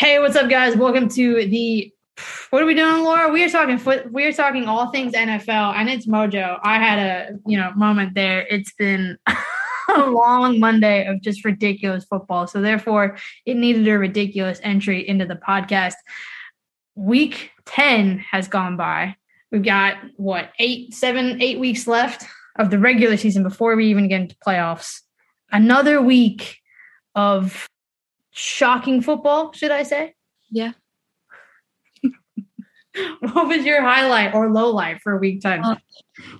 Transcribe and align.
Hey, 0.00 0.18
what's 0.18 0.34
up, 0.34 0.48
guys? 0.48 0.76
Welcome 0.76 1.10
to 1.10 1.46
the. 1.46 1.92
What 2.48 2.62
are 2.62 2.64
we 2.64 2.74
doing, 2.74 3.04
Laura? 3.04 3.30
We 3.30 3.44
are 3.44 3.50
talking 3.50 3.76
foot. 3.76 4.10
We 4.10 4.24
are 4.24 4.32
talking 4.32 4.64
all 4.64 4.90
things 4.90 5.12
NFL, 5.12 5.74
and 5.74 5.90
it's 5.90 6.06
Mojo. 6.06 6.58
I 6.62 6.78
had 6.78 6.98
a 6.98 7.38
you 7.46 7.58
know 7.58 7.70
moment 7.76 8.14
there. 8.14 8.46
It's 8.48 8.72
been 8.72 9.18
a 9.94 10.06
long 10.06 10.58
Monday 10.58 11.06
of 11.06 11.20
just 11.20 11.44
ridiculous 11.44 12.06
football, 12.06 12.46
so 12.46 12.62
therefore 12.62 13.18
it 13.44 13.58
needed 13.58 13.86
a 13.88 13.98
ridiculous 13.98 14.58
entry 14.62 15.06
into 15.06 15.26
the 15.26 15.34
podcast. 15.34 15.96
Week 16.94 17.50
ten 17.66 18.20
has 18.20 18.48
gone 18.48 18.78
by. 18.78 19.16
We've 19.52 19.62
got 19.62 19.98
what 20.16 20.50
eight, 20.58 20.94
seven, 20.94 21.42
eight 21.42 21.60
weeks 21.60 21.86
left 21.86 22.24
of 22.58 22.70
the 22.70 22.78
regular 22.78 23.18
season 23.18 23.42
before 23.42 23.76
we 23.76 23.90
even 23.90 24.08
get 24.08 24.22
into 24.22 24.36
playoffs. 24.36 25.02
Another 25.52 26.00
week 26.00 26.56
of 27.14 27.68
shocking 28.30 29.02
football, 29.02 29.52
should 29.52 29.70
I 29.70 29.82
say? 29.82 30.14
Yeah. 30.50 30.72
what 33.20 33.48
was 33.48 33.64
your 33.64 33.82
highlight 33.82 34.34
or 34.34 34.50
low 34.50 34.70
light 34.70 35.00
for 35.02 35.18
week 35.18 35.40
10? 35.40 35.64
Uh, 35.64 35.76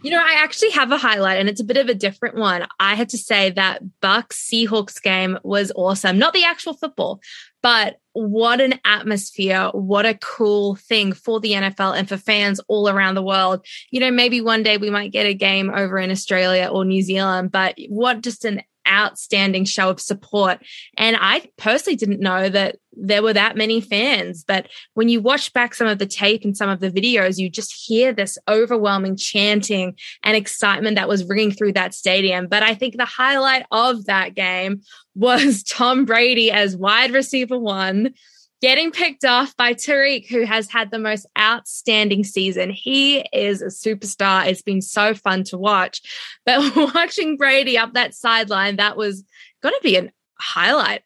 you 0.02 0.10
know, 0.10 0.20
I 0.20 0.34
actually 0.38 0.70
have 0.70 0.92
a 0.92 0.98
highlight 0.98 1.38
and 1.38 1.48
it's 1.48 1.60
a 1.60 1.64
bit 1.64 1.76
of 1.76 1.88
a 1.88 1.94
different 1.94 2.36
one. 2.36 2.66
I 2.78 2.94
had 2.94 3.08
to 3.10 3.18
say 3.18 3.50
that 3.50 3.82
Bucs 4.02 4.32
Seahawks 4.32 5.00
game 5.00 5.38
was 5.42 5.72
awesome. 5.74 6.18
Not 6.18 6.34
the 6.34 6.44
actual 6.44 6.74
football, 6.74 7.20
but 7.62 7.98
what 8.12 8.60
an 8.60 8.80
atmosphere. 8.84 9.68
What 9.72 10.06
a 10.06 10.18
cool 10.18 10.76
thing 10.76 11.12
for 11.12 11.40
the 11.40 11.52
NFL 11.52 11.96
and 11.96 12.08
for 12.08 12.16
fans 12.16 12.60
all 12.68 12.88
around 12.88 13.14
the 13.14 13.22
world. 13.22 13.64
You 13.90 14.00
know, 14.00 14.10
maybe 14.10 14.40
one 14.40 14.62
day 14.62 14.76
we 14.76 14.90
might 14.90 15.12
get 15.12 15.26
a 15.26 15.34
game 15.34 15.70
over 15.70 15.98
in 15.98 16.10
Australia 16.10 16.68
or 16.70 16.84
New 16.84 17.02
Zealand, 17.02 17.52
but 17.52 17.78
what 17.88 18.22
just 18.22 18.44
an 18.44 18.62
outstanding 18.88 19.64
show 19.64 19.90
of 19.90 20.00
support. 20.00 20.58
And 20.96 21.16
I 21.18 21.48
personally 21.56 21.96
didn't 21.96 22.20
know 22.20 22.48
that 22.48 22.76
there 22.92 23.22
were 23.22 23.32
that 23.32 23.56
many 23.56 23.80
fans. 23.80 24.44
But 24.46 24.68
when 24.94 25.08
you 25.08 25.20
watch 25.20 25.52
back 25.52 25.74
some 25.74 25.86
of 25.86 25.98
the 25.98 26.06
tape 26.06 26.44
and 26.44 26.56
some 26.56 26.68
of 26.68 26.80
the 26.80 26.90
videos, 26.90 27.38
you 27.38 27.48
just 27.48 27.72
hear 27.72 28.12
this 28.12 28.36
overwhelming 28.48 29.16
chanting 29.16 29.96
and 30.22 30.36
excitement 30.36 30.96
that 30.96 31.08
was 31.08 31.24
ringing 31.24 31.52
through 31.52 31.74
that 31.74 31.94
stadium. 31.94 32.48
But 32.48 32.62
I 32.62 32.74
think 32.74 32.96
the 32.96 33.04
highlight 33.04 33.64
of 33.70 34.06
that 34.06 34.34
game 34.34 34.82
was 35.14 35.62
Tom 35.68 36.04
Brady 36.04 36.50
as 36.50 36.76
wide 36.76 37.12
receiver 37.12 37.58
one 37.58 38.14
getting 38.60 38.90
picked 38.90 39.24
off 39.24 39.56
by 39.56 39.74
Tariq, 39.74 40.28
who 40.28 40.44
has 40.44 40.70
had 40.70 40.90
the 40.90 40.98
most 40.98 41.26
outstanding 41.38 42.24
season. 42.24 42.70
He 42.70 43.20
is 43.32 43.62
a 43.62 43.66
superstar. 43.66 44.46
It's 44.46 44.62
been 44.62 44.82
so 44.82 45.14
fun 45.14 45.44
to 45.44 45.58
watch. 45.58 46.02
But 46.44 46.76
watching 46.94 47.36
Brady 47.36 47.78
up 47.78 47.94
that 47.94 48.14
sideline, 48.14 48.76
that 48.76 48.96
was 48.96 49.24
going 49.62 49.74
to 49.74 49.82
be 49.82 49.96
a 49.96 50.10
highlight 50.38 51.02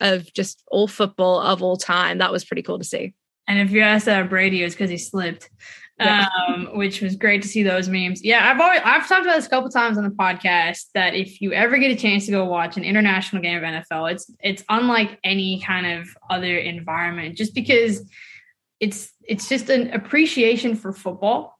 of 0.00 0.32
just 0.32 0.62
all 0.68 0.86
football 0.86 1.40
of 1.40 1.62
all 1.62 1.76
time. 1.76 2.18
That 2.18 2.32
was 2.32 2.44
pretty 2.44 2.62
cool 2.62 2.78
to 2.78 2.84
see. 2.84 3.14
And 3.46 3.58
if 3.58 3.70
you 3.70 3.80
ask 3.80 4.04
that 4.04 4.28
Brady, 4.28 4.62
it's 4.62 4.74
because 4.74 4.90
he 4.90 4.98
slipped 4.98 5.48
yeah. 5.98 6.28
um, 6.48 6.70
which 6.74 7.00
was 7.00 7.16
great 7.16 7.42
to 7.42 7.48
see 7.48 7.62
those 7.62 7.88
memes. 7.88 8.24
Yeah, 8.24 8.50
I've 8.50 8.60
always 8.60 8.80
I've 8.84 9.08
talked 9.08 9.22
about 9.22 9.36
this 9.36 9.46
a 9.46 9.50
couple 9.50 9.70
times 9.70 9.98
on 9.98 10.04
the 10.04 10.10
podcast 10.10 10.86
that 10.94 11.14
if 11.14 11.40
you 11.40 11.52
ever 11.52 11.78
get 11.78 11.90
a 11.90 11.96
chance 11.96 12.26
to 12.26 12.32
go 12.32 12.44
watch 12.44 12.76
an 12.76 12.84
international 12.84 13.42
game 13.42 13.58
of 13.58 13.64
NFL, 13.64 14.12
it's 14.12 14.30
it's 14.40 14.64
unlike 14.68 15.18
any 15.24 15.60
kind 15.60 16.00
of 16.00 16.08
other 16.30 16.56
environment, 16.56 17.36
just 17.36 17.54
because 17.54 18.08
it's 18.80 19.12
it's 19.24 19.48
just 19.48 19.68
an 19.70 19.92
appreciation 19.92 20.74
for 20.76 20.92
football 20.92 21.57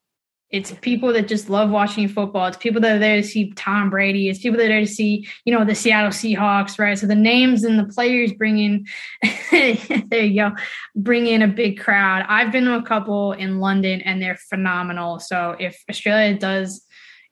it's 0.50 0.72
people 0.80 1.12
that 1.12 1.28
just 1.28 1.50
love 1.50 1.68
watching 1.68 2.08
football. 2.08 2.46
It's 2.46 2.56
people 2.56 2.80
that 2.80 2.96
are 2.96 2.98
there 2.98 3.16
to 3.16 3.22
see 3.22 3.52
Tom 3.52 3.90
Brady. 3.90 4.28
It's 4.28 4.38
people 4.38 4.56
that 4.56 4.64
are 4.64 4.68
there 4.68 4.80
to 4.80 4.86
see, 4.86 5.28
you 5.44 5.52
know, 5.52 5.64
the 5.64 5.74
Seattle 5.74 6.10
Seahawks, 6.10 6.78
right? 6.78 6.98
So 6.98 7.06
the 7.06 7.14
names 7.14 7.64
and 7.64 7.78
the 7.78 7.84
players 7.84 8.32
bring 8.32 8.58
in, 8.58 8.86
there 9.50 10.24
you 10.24 10.40
go, 10.40 10.52
bring 10.96 11.26
in 11.26 11.42
a 11.42 11.48
big 11.48 11.78
crowd. 11.78 12.24
I've 12.28 12.50
been 12.50 12.64
to 12.64 12.76
a 12.76 12.82
couple 12.82 13.32
in 13.32 13.60
London 13.60 14.00
and 14.00 14.22
they're 14.22 14.38
phenomenal. 14.48 15.18
So 15.18 15.54
if 15.60 15.82
Australia 15.90 16.38
does 16.38 16.82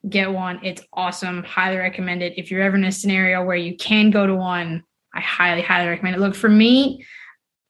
get 0.07 0.31
one, 0.31 0.61
it's 0.63 0.83
awesome. 0.93 1.43
Highly 1.43 1.79
recommend 1.79 2.23
it. 2.23 2.35
If 2.37 2.51
you're 2.51 2.63
ever 2.63 2.77
in 2.77 2.85
a 2.85 2.93
scenario 2.93 3.43
where 3.43 3.57
you 3.57 3.77
can 3.77 4.11
go 4.11 4.27
to 4.27 4.35
one, 4.35 4.83
I 5.15 5.21
highly, 5.21 5.63
highly 5.63 5.89
recommend 5.89 6.17
it. 6.17 6.21
Look, 6.21 6.35
for 6.35 6.51
me, 6.51 7.07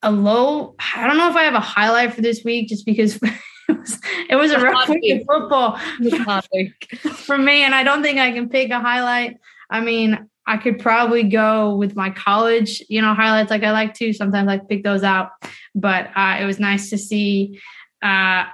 a 0.02 0.10
low, 0.10 0.74
I 0.96 1.06
don't 1.06 1.18
know 1.18 1.30
if 1.30 1.36
I 1.36 1.44
have 1.44 1.54
a 1.54 1.60
highlight 1.60 2.14
for 2.14 2.20
this 2.20 2.42
week 2.44 2.68
just 2.68 2.84
because 2.84 3.20
it 3.68 3.78
was, 3.78 4.00
it 4.30 4.36
was 4.36 4.50
a 4.52 4.60
rough 4.60 4.88
week 4.88 5.20
of 5.20 5.26
football 5.26 5.76
for 7.12 7.38
me, 7.38 7.62
and 7.62 7.74
I 7.74 7.82
don't 7.82 8.02
think 8.02 8.18
I 8.18 8.32
can 8.32 8.48
pick 8.48 8.70
a 8.70 8.80
highlight. 8.80 9.36
I 9.70 9.80
mean, 9.80 10.28
I 10.46 10.56
could 10.58 10.78
probably 10.78 11.24
go 11.24 11.74
with 11.74 11.96
my 11.96 12.10
college, 12.10 12.82
you 12.88 13.02
know, 13.02 13.14
highlights 13.14 13.50
like 13.50 13.64
I 13.64 13.72
like 13.72 13.94
to. 13.94 14.12
Sometimes 14.12 14.48
I 14.48 14.58
pick 14.58 14.84
those 14.84 15.02
out, 15.02 15.30
but 15.74 16.10
uh, 16.16 16.38
it 16.40 16.44
was 16.44 16.60
nice 16.60 16.90
to 16.90 16.98
see 16.98 17.60
uh, 18.02 18.44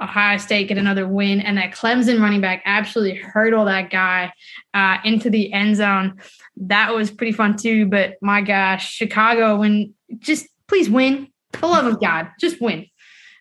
Ohio 0.00 0.38
State 0.38 0.68
get 0.68 0.78
another 0.78 1.06
win, 1.06 1.40
and 1.40 1.56
that 1.58 1.72
Clemson 1.72 2.20
running 2.20 2.40
back 2.40 2.62
absolutely 2.64 3.16
hurdle 3.16 3.64
that 3.66 3.90
guy 3.90 4.32
uh, 4.74 4.98
into 5.04 5.30
the 5.30 5.52
end 5.52 5.76
zone. 5.76 6.20
That 6.56 6.94
was 6.94 7.10
pretty 7.10 7.32
fun 7.32 7.56
too. 7.56 7.86
But 7.86 8.14
my 8.20 8.40
gosh, 8.40 8.92
Chicago, 8.92 9.56
when 9.56 9.94
just 10.18 10.46
please 10.66 10.90
win, 10.90 11.28
for 11.52 11.60
the 11.60 11.66
love 11.68 11.86
of 11.86 12.00
God, 12.00 12.28
just 12.40 12.60
win. 12.60 12.86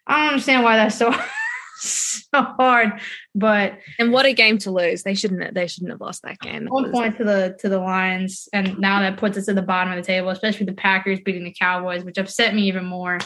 I 0.07 0.21
don't 0.21 0.29
understand 0.29 0.63
why 0.63 0.77
that's 0.77 0.97
so 0.97 1.13
so 1.77 2.41
hard. 2.41 2.99
But 3.35 3.79
and 3.99 4.11
what 4.11 4.25
a 4.25 4.33
game 4.33 4.57
to 4.59 4.71
lose. 4.71 5.03
They 5.03 5.13
shouldn't 5.13 5.43
have, 5.43 5.53
they 5.53 5.67
shouldn't 5.67 5.91
have 5.91 6.01
lost 6.01 6.23
that 6.23 6.39
game. 6.39 6.65
One 6.67 6.91
point 6.91 7.17
to 7.17 7.23
the 7.23 7.57
to 7.59 7.69
the 7.69 7.79
Lions, 7.79 8.49
and 8.53 8.79
now 8.79 9.01
that 9.01 9.17
puts 9.17 9.37
us 9.37 9.49
at 9.49 9.55
the 9.55 9.61
bottom 9.61 9.93
of 9.93 9.97
the 9.97 10.07
table, 10.07 10.29
especially 10.29 10.65
the 10.65 10.73
Packers 10.73 11.19
beating 11.19 11.43
the 11.43 11.53
Cowboys, 11.57 12.03
which 12.03 12.17
upset 12.17 12.55
me 12.55 12.63
even 12.63 12.85
more. 12.85 13.19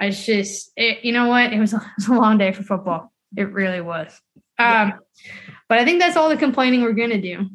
I 0.00 0.08
just, 0.10 0.72
it, 0.76 1.04
you 1.04 1.12
know 1.12 1.28
what? 1.28 1.52
It 1.52 1.60
was, 1.60 1.74
a, 1.74 1.76
it 1.76 1.82
was 1.98 2.08
a 2.08 2.14
long 2.14 2.38
day 2.38 2.52
for 2.52 2.62
football. 2.62 3.12
It 3.36 3.52
really 3.52 3.82
was. 3.82 4.18
Um, 4.58 4.94
but 5.68 5.78
I 5.78 5.84
think 5.84 6.00
that's 6.00 6.16
all 6.16 6.30
the 6.30 6.36
complaining 6.36 6.82
we're 6.82 6.92
going 6.92 7.10
to 7.10 7.20
do 7.20 7.48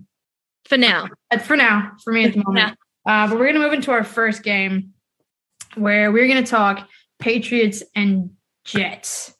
for 0.67 0.77
now. 0.77 1.07
For 1.43 1.57
now, 1.57 1.93
for 2.03 2.13
me 2.13 2.25
at 2.25 2.33
the 2.33 2.43
moment. 2.45 2.77
Uh, 3.07 3.27
but 3.27 3.37
we're 3.37 3.45
going 3.45 3.55
to 3.55 3.61
move 3.61 3.73
into 3.73 3.91
our 3.91 4.03
first 4.03 4.43
game 4.43 4.93
where 5.75 6.11
we're 6.11 6.27
going 6.27 6.43
to 6.43 6.49
talk 6.49 6.87
Patriots 7.19 7.83
and 7.95 8.31
Jets. 8.65 9.33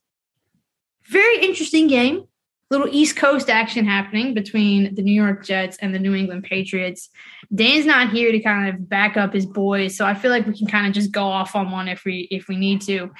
Very 1.10 1.44
interesting 1.44 1.88
game. 1.88 2.26
Little 2.72 2.88
East 2.90 3.16
Coast 3.16 3.50
action 3.50 3.86
happening 3.86 4.34
between 4.34 4.96
the 4.96 5.04
New 5.04 5.14
York 5.14 5.46
Jets 5.46 5.78
and 5.78 5.94
the 5.94 6.00
New 6.00 6.16
England 6.16 6.44
Patriots. 6.44 7.10
Dan's 7.54 7.86
not 7.86 8.10
here 8.10 8.32
to 8.32 8.40
kind 8.40 8.70
of 8.70 8.90
back 8.90 9.18
up 9.18 9.34
his 9.34 9.46
boys, 9.46 9.96
so 9.96 10.06
I 10.06 10.16
feel 10.16 10.32
like 10.32 10.48
we 10.48 10.58
can 10.58 10.66
kind 10.66 10.88
of 10.88 10.94
just 10.94 11.12
go 11.12 11.26
off 11.26 11.56
on 11.56 11.70
one 11.70 11.88
if 11.88 12.06
we 12.06 12.28
if 12.32 12.48
we 12.48 12.56
need 12.56 12.82
to. 12.82 13.12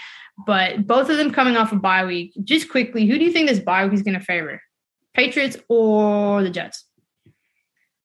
But 0.48 0.88
both 0.88 1.10
of 1.10 1.18
them 1.18 1.32
coming 1.32 1.58
off 1.58 1.72
a 1.72 1.76
bye 1.76 2.06
week. 2.06 2.34
Just 2.44 2.70
quickly, 2.70 3.06
who 3.06 3.20
do 3.20 3.26
you 3.26 3.32
think 3.32 3.48
this 3.48 3.60
bye 3.60 3.86
week 3.86 3.94
is 3.94 4.02
going 4.02 4.20
to 4.20 4.26
favor? 4.26 4.62
Patriots 5.14 5.58
or 5.70 6.42
the 6.42 6.50
Jets? 6.50 6.86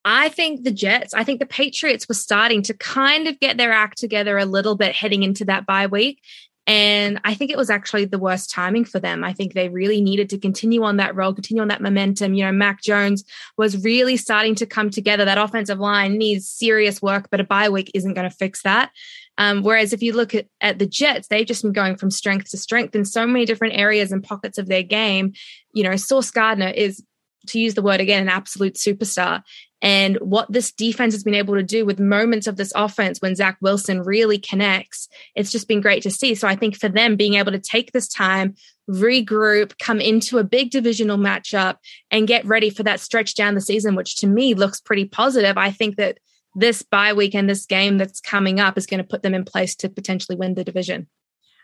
I 0.04 0.28
think 0.28 0.64
the 0.64 0.70
Jets, 0.70 1.12
I 1.12 1.24
think 1.24 1.40
the 1.40 1.46
Patriots 1.46 2.08
were 2.08 2.14
starting 2.14 2.62
to 2.62 2.74
kind 2.74 3.28
of 3.28 3.38
get 3.40 3.56
their 3.56 3.72
act 3.72 3.98
together 3.98 4.38
a 4.38 4.46
little 4.46 4.76
bit 4.76 4.94
heading 4.94 5.22
into 5.22 5.44
that 5.46 5.66
bye 5.66 5.86
week. 5.86 6.22
And 6.66 7.20
I 7.24 7.34
think 7.34 7.50
it 7.50 7.56
was 7.56 7.70
actually 7.70 8.04
the 8.04 8.18
worst 8.18 8.50
timing 8.50 8.84
for 8.84 9.00
them. 9.00 9.24
I 9.24 9.32
think 9.32 9.54
they 9.54 9.68
really 9.68 10.00
needed 10.00 10.30
to 10.30 10.38
continue 10.38 10.82
on 10.84 10.98
that 10.98 11.16
role, 11.16 11.34
continue 11.34 11.62
on 11.62 11.68
that 11.68 11.80
momentum. 11.80 12.34
You 12.34 12.44
know, 12.44 12.52
Mac 12.52 12.82
Jones 12.82 13.24
was 13.56 13.82
really 13.82 14.16
starting 14.16 14.54
to 14.56 14.66
come 14.66 14.90
together. 14.90 15.24
That 15.24 15.38
offensive 15.38 15.80
line 15.80 16.16
needs 16.16 16.48
serious 16.48 17.02
work, 17.02 17.28
but 17.30 17.40
a 17.40 17.44
bye 17.44 17.68
week 17.70 17.90
isn't 17.94 18.14
going 18.14 18.28
to 18.28 18.34
fix 18.34 18.62
that. 18.62 18.92
Um, 19.38 19.62
whereas 19.62 19.92
if 19.92 20.02
you 20.02 20.12
look 20.12 20.34
at, 20.34 20.46
at 20.60 20.78
the 20.78 20.86
Jets, 20.86 21.28
they've 21.28 21.46
just 21.46 21.62
been 21.62 21.72
going 21.72 21.96
from 21.96 22.10
strength 22.10 22.50
to 22.50 22.58
strength 22.58 22.94
in 22.94 23.04
so 23.04 23.26
many 23.26 23.46
different 23.46 23.74
areas 23.74 24.12
and 24.12 24.22
pockets 24.22 24.58
of 24.58 24.68
their 24.68 24.82
game. 24.82 25.32
You 25.72 25.82
know, 25.82 25.96
Sauce 25.96 26.30
Gardner 26.30 26.68
is 26.68 27.02
to 27.48 27.58
use 27.58 27.74
the 27.74 27.82
word 27.82 28.00
again, 28.00 28.22
an 28.22 28.28
absolute 28.28 28.74
superstar. 28.74 29.42
And 29.82 30.16
what 30.16 30.50
this 30.52 30.72
defense 30.72 31.14
has 31.14 31.24
been 31.24 31.34
able 31.34 31.54
to 31.54 31.62
do 31.62 31.86
with 31.86 31.98
moments 31.98 32.46
of 32.46 32.56
this 32.56 32.72
offense 32.76 33.20
when 33.20 33.34
Zach 33.34 33.56
Wilson 33.60 34.02
really 34.02 34.38
connects, 34.38 35.08
it's 35.34 35.50
just 35.50 35.68
been 35.68 35.80
great 35.80 36.02
to 36.02 36.10
see. 36.10 36.34
So 36.34 36.46
I 36.46 36.54
think 36.54 36.76
for 36.76 36.88
them 36.88 37.16
being 37.16 37.34
able 37.34 37.52
to 37.52 37.58
take 37.58 37.92
this 37.92 38.08
time, 38.08 38.54
regroup, 38.88 39.78
come 39.78 40.00
into 40.00 40.38
a 40.38 40.44
big 40.44 40.70
divisional 40.70 41.16
matchup, 41.16 41.76
and 42.10 42.28
get 42.28 42.44
ready 42.44 42.68
for 42.68 42.82
that 42.82 43.00
stretch 43.00 43.34
down 43.34 43.54
the 43.54 43.60
season, 43.60 43.94
which 43.94 44.16
to 44.16 44.26
me 44.26 44.54
looks 44.54 44.80
pretty 44.80 45.06
positive. 45.06 45.56
I 45.56 45.70
think 45.70 45.96
that 45.96 46.18
this 46.54 46.82
bye 46.82 47.12
week 47.12 47.34
and 47.34 47.48
this 47.48 47.64
game 47.64 47.96
that's 47.96 48.20
coming 48.20 48.60
up 48.60 48.76
is 48.76 48.86
going 48.86 48.98
to 48.98 49.04
put 49.04 49.22
them 49.22 49.34
in 49.34 49.44
place 49.44 49.74
to 49.76 49.88
potentially 49.88 50.36
win 50.36 50.54
the 50.54 50.64
division. 50.64 51.08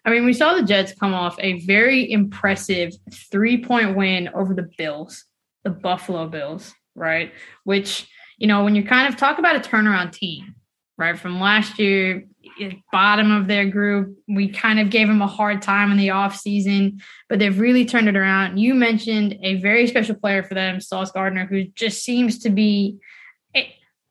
I 0.04 0.10
mean, 0.10 0.24
we 0.24 0.32
saw 0.32 0.54
the 0.54 0.62
Jets 0.62 0.94
come 0.94 1.12
off 1.12 1.36
a 1.40 1.60
very 1.66 2.10
impressive 2.10 2.92
three 3.12 3.62
point 3.62 3.96
win 3.96 4.30
over 4.32 4.54
the 4.54 4.70
Bills, 4.78 5.24
the 5.64 5.70
Buffalo 5.70 6.28
Bills 6.28 6.72
right? 6.96 7.32
Which, 7.64 8.08
you 8.36 8.46
know, 8.46 8.64
when 8.64 8.74
you 8.74 8.84
kind 8.84 9.08
of 9.08 9.18
talk 9.18 9.38
about 9.38 9.56
a 9.56 9.60
turnaround 9.60 10.12
team, 10.12 10.54
right, 10.98 11.18
from 11.18 11.40
last 11.40 11.78
year, 11.78 12.24
bottom 12.92 13.30
of 13.30 13.48
their 13.48 13.68
group, 13.68 14.16
we 14.28 14.48
kind 14.48 14.80
of 14.80 14.88
gave 14.90 15.08
them 15.08 15.20
a 15.20 15.26
hard 15.26 15.60
time 15.60 15.90
in 15.90 15.98
the 15.98 16.10
off 16.10 16.36
season, 16.36 17.00
but 17.28 17.38
they've 17.38 17.58
really 17.58 17.84
turned 17.84 18.08
it 18.08 18.16
around. 18.16 18.58
You 18.58 18.74
mentioned 18.74 19.38
a 19.42 19.56
very 19.56 19.86
special 19.86 20.14
player 20.14 20.42
for 20.42 20.54
them, 20.54 20.80
Sauce 20.80 21.10
Gardner, 21.10 21.46
who 21.46 21.64
just 21.74 22.02
seems 22.02 22.38
to 22.40 22.50
be 22.50 22.98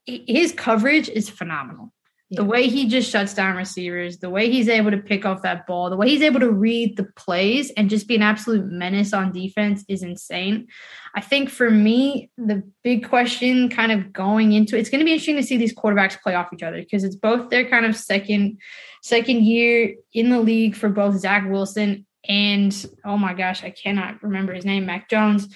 his 0.05 0.51
coverage 0.51 1.09
is 1.09 1.29
phenomenal. 1.29 1.91
Yeah. 2.29 2.41
The 2.41 2.45
way 2.45 2.67
he 2.67 2.87
just 2.87 3.11
shuts 3.11 3.35
down 3.35 3.55
receivers, 3.55 4.17
the 4.17 4.31
way 4.31 4.49
he's 4.49 4.67
able 4.67 4.89
to 4.89 4.97
pick 4.97 5.25
off 5.25 5.43
that 5.43 5.67
ball, 5.67 5.91
the 5.91 5.95
way 5.95 6.09
he's 6.09 6.23
able 6.23 6.39
to 6.39 6.51
read 6.51 6.97
the 6.97 7.03
plays 7.15 7.71
and 7.77 7.87
just 7.87 8.07
be 8.07 8.15
an 8.15 8.23
absolute 8.23 8.65
menace 8.65 9.13
on 9.13 9.31
defense 9.31 9.85
is 9.87 10.01
insane. 10.01 10.67
I 11.13 11.21
think 11.21 11.51
for 11.51 11.69
me, 11.69 12.31
the 12.35 12.63
big 12.83 13.07
question 13.07 13.69
kind 13.69 13.91
of 13.91 14.11
going 14.11 14.53
into 14.53 14.75
it's 14.75 14.89
going 14.89 14.99
to 14.99 15.05
be 15.05 15.11
interesting 15.11 15.35
to 15.35 15.43
see 15.43 15.57
these 15.57 15.75
quarterbacks 15.75 16.19
play 16.19 16.33
off 16.33 16.51
each 16.51 16.63
other 16.63 16.79
because 16.79 17.03
it's 17.03 17.15
both 17.15 17.49
their 17.51 17.69
kind 17.69 17.85
of 17.85 17.95
second 17.95 18.57
second 19.03 19.43
year 19.43 19.93
in 20.11 20.31
the 20.31 20.39
league 20.39 20.75
for 20.75 20.89
both 20.89 21.19
Zach 21.19 21.47
Wilson 21.47 22.07
and 22.27 22.85
oh 23.03 23.17
my 23.17 23.33
gosh, 23.33 23.63
I 23.63 23.69
cannot 23.69 24.21
remember 24.23 24.53
his 24.53 24.65
name, 24.65 24.85
Mac 24.85 25.09
Jones. 25.09 25.47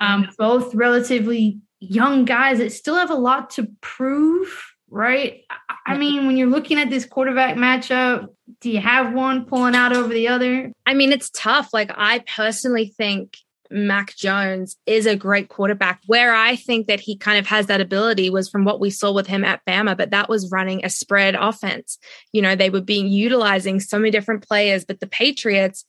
Um, 0.00 0.28
both 0.36 0.74
relatively 0.74 1.60
young 1.80 2.24
guys 2.24 2.58
that 2.58 2.72
still 2.72 2.96
have 2.96 3.10
a 3.10 3.14
lot 3.14 3.50
to 3.50 3.68
prove, 3.80 4.74
right? 4.90 5.42
I 5.86 5.96
mean, 5.96 6.26
when 6.26 6.36
you're 6.36 6.48
looking 6.48 6.78
at 6.78 6.90
this 6.90 7.04
quarterback 7.04 7.56
matchup, 7.56 8.28
do 8.60 8.70
you 8.70 8.80
have 8.80 9.12
one 9.12 9.44
pulling 9.44 9.74
out 9.74 9.94
over 9.94 10.12
the 10.12 10.28
other? 10.28 10.72
I 10.86 10.94
mean, 10.94 11.12
it's 11.12 11.30
tough. 11.30 11.70
Like, 11.72 11.90
I 11.94 12.24
personally 12.34 12.94
think 12.96 13.36
Mac 13.70 14.14
Jones 14.16 14.76
is 14.86 15.06
a 15.06 15.16
great 15.16 15.48
quarterback. 15.48 16.00
Where 16.06 16.34
I 16.34 16.56
think 16.56 16.86
that 16.86 17.00
he 17.00 17.16
kind 17.16 17.38
of 17.38 17.46
has 17.46 17.66
that 17.66 17.80
ability 17.80 18.30
was 18.30 18.48
from 18.48 18.64
what 18.64 18.80
we 18.80 18.90
saw 18.90 19.12
with 19.12 19.26
him 19.26 19.44
at 19.44 19.64
Bama, 19.66 19.96
but 19.96 20.10
that 20.10 20.28
was 20.28 20.50
running 20.50 20.84
a 20.84 20.90
spread 20.90 21.34
offense. 21.34 21.98
You 22.32 22.42
know, 22.42 22.54
they 22.54 22.70
were 22.70 22.80
being 22.80 23.08
utilizing 23.08 23.80
so 23.80 23.98
many 23.98 24.10
different 24.10 24.46
players, 24.46 24.84
but 24.84 25.00
the 25.00 25.06
Patriots, 25.06 25.84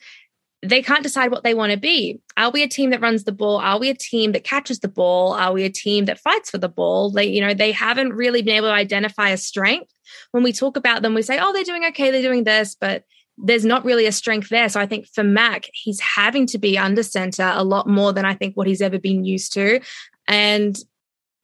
they 0.64 0.82
can't 0.82 1.04
decide 1.04 1.32
what 1.32 1.44
they 1.44 1.54
want 1.54 1.72
to 1.72 1.78
be. 1.78 2.20
Are 2.36 2.50
we 2.50 2.64
a 2.64 2.68
team 2.68 2.90
that 2.90 3.02
runs 3.02 3.24
the 3.24 3.32
ball? 3.32 3.58
Are 3.58 3.80
we 3.80 3.90
a 3.90 3.94
team 3.94 4.32
that 4.32 4.44
catches 4.44 4.80
the 4.80 4.88
ball? 4.88 5.34
Are 5.34 5.54
we 5.54 5.64
a 5.64 5.70
team 5.70 6.06
that 6.06 6.20
fights 6.20 6.50
for 6.50 6.58
the 6.58 6.70
ball? 6.70 7.12
They, 7.12 7.26
you 7.26 7.42
know, 7.42 7.54
they 7.54 7.72
haven't 7.72 8.14
really 8.14 8.42
been 8.42 8.56
able 8.56 8.70
to 8.70 8.74
identify 8.74 9.30
a 9.30 9.38
strength. 9.38 9.94
When 10.32 10.44
we 10.44 10.52
talk 10.52 10.76
about 10.76 11.04
them, 11.04 11.14
we 11.14 11.22
say, 11.22 11.38
oh, 11.40 11.54
they're 11.54 11.64
doing 11.64 11.86
okay, 11.86 12.10
they're 12.10 12.22
doing 12.22 12.44
this, 12.44 12.76
but 12.80 13.04
there's 13.38 13.66
not 13.66 13.86
really 13.86 14.08
a 14.08 14.12
strength 14.12 14.50
there. 14.50 14.68
So 14.68 14.80
I 14.80 14.88
think 14.88 15.08
for 15.08 15.24
Mac, 15.24 15.68
he's 15.74 16.00
having 16.00 16.48
to 16.48 16.58
be 16.58 16.76
under 16.76 17.04
center 17.04 17.52
a 17.54 17.64
lot 17.64 17.88
more 17.88 18.12
than 18.12 18.26
I 18.26 18.34
think 18.34 18.58
what 18.58 18.68
he's 18.68 18.82
ever 18.82 18.98
been 18.98 19.24
used 19.24 19.54
to. 19.54 19.80
And, 20.28 20.76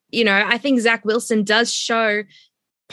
you 0.09 0.23
know, 0.23 0.43
I 0.43 0.57
think 0.57 0.79
Zach 0.79 1.05
Wilson 1.05 1.43
does 1.43 1.71
show 1.71 2.23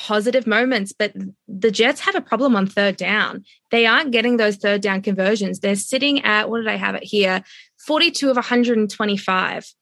positive 0.01 0.47
moments, 0.47 0.93
but 0.99 1.13
the 1.47 1.71
Jets 1.71 2.01
have 2.01 2.15
a 2.15 2.23
problem 2.23 2.57
on 2.57 2.67
third 2.67 2.97
down. 2.97 3.45
They 3.71 3.85
aren't 3.85 4.13
getting 4.13 4.39
those 4.39 4.57
third 4.57 4.81
down 4.81 5.03
conversions. 5.03 5.61
They're 5.61 5.77
sitting 5.77 6.25
at, 6.25 6.49
what 6.49 6.59
did 6.59 6.69
I 6.69 6.77
have 6.77 6.95
it 6.95 7.05
here? 7.05 7.45
42 7.87 8.31
of 8.31 8.37
125. 8.37 9.75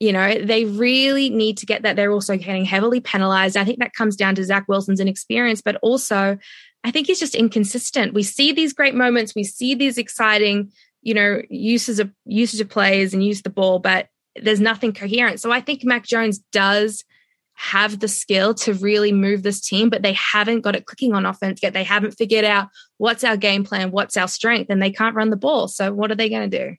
You 0.00 0.12
know, 0.12 0.44
they 0.44 0.64
really 0.64 1.30
need 1.30 1.58
to 1.58 1.66
get 1.66 1.82
that. 1.82 1.94
They're 1.94 2.10
also 2.10 2.36
getting 2.36 2.64
heavily 2.64 3.00
penalized. 3.00 3.56
I 3.56 3.64
think 3.64 3.78
that 3.78 3.94
comes 3.94 4.16
down 4.16 4.34
to 4.34 4.44
Zach 4.44 4.64
Wilson's 4.66 4.98
inexperience, 4.98 5.62
but 5.62 5.76
also 5.82 6.36
I 6.82 6.90
think 6.90 7.06
he's 7.06 7.20
just 7.20 7.36
inconsistent. 7.36 8.14
We 8.14 8.24
see 8.24 8.50
these 8.52 8.72
great 8.72 8.96
moments, 8.96 9.36
we 9.36 9.44
see 9.44 9.76
these 9.76 9.98
exciting, 9.98 10.72
you 11.00 11.14
know, 11.14 11.42
uses 11.48 12.00
of 12.00 12.10
usage 12.24 12.60
of 12.60 12.68
plays 12.68 13.14
and 13.14 13.24
use 13.24 13.42
the 13.42 13.50
ball, 13.50 13.78
but 13.78 14.08
there's 14.34 14.60
nothing 14.60 14.92
coherent. 14.92 15.38
So 15.38 15.52
I 15.52 15.60
think 15.60 15.84
Mac 15.84 16.04
Jones 16.04 16.40
does 16.50 17.04
have 17.54 18.00
the 18.00 18.08
skill 18.08 18.54
to 18.54 18.74
really 18.74 19.12
move 19.12 19.42
this 19.42 19.60
team, 19.60 19.88
but 19.88 20.02
they 20.02 20.14
haven't 20.14 20.62
got 20.62 20.76
it 20.76 20.86
clicking 20.86 21.14
on 21.14 21.26
offense 21.26 21.60
yet. 21.62 21.72
They 21.72 21.84
haven't 21.84 22.12
figured 22.12 22.44
out 22.44 22.68
what's 22.98 23.24
our 23.24 23.36
game 23.36 23.64
plan, 23.64 23.90
what's 23.90 24.16
our 24.16 24.28
strength, 24.28 24.70
and 24.70 24.82
they 24.82 24.90
can't 24.90 25.14
run 25.14 25.30
the 25.30 25.36
ball. 25.36 25.68
So 25.68 25.92
what 25.92 26.10
are 26.10 26.14
they 26.14 26.28
going 26.28 26.50
to 26.50 26.58
do? 26.58 26.76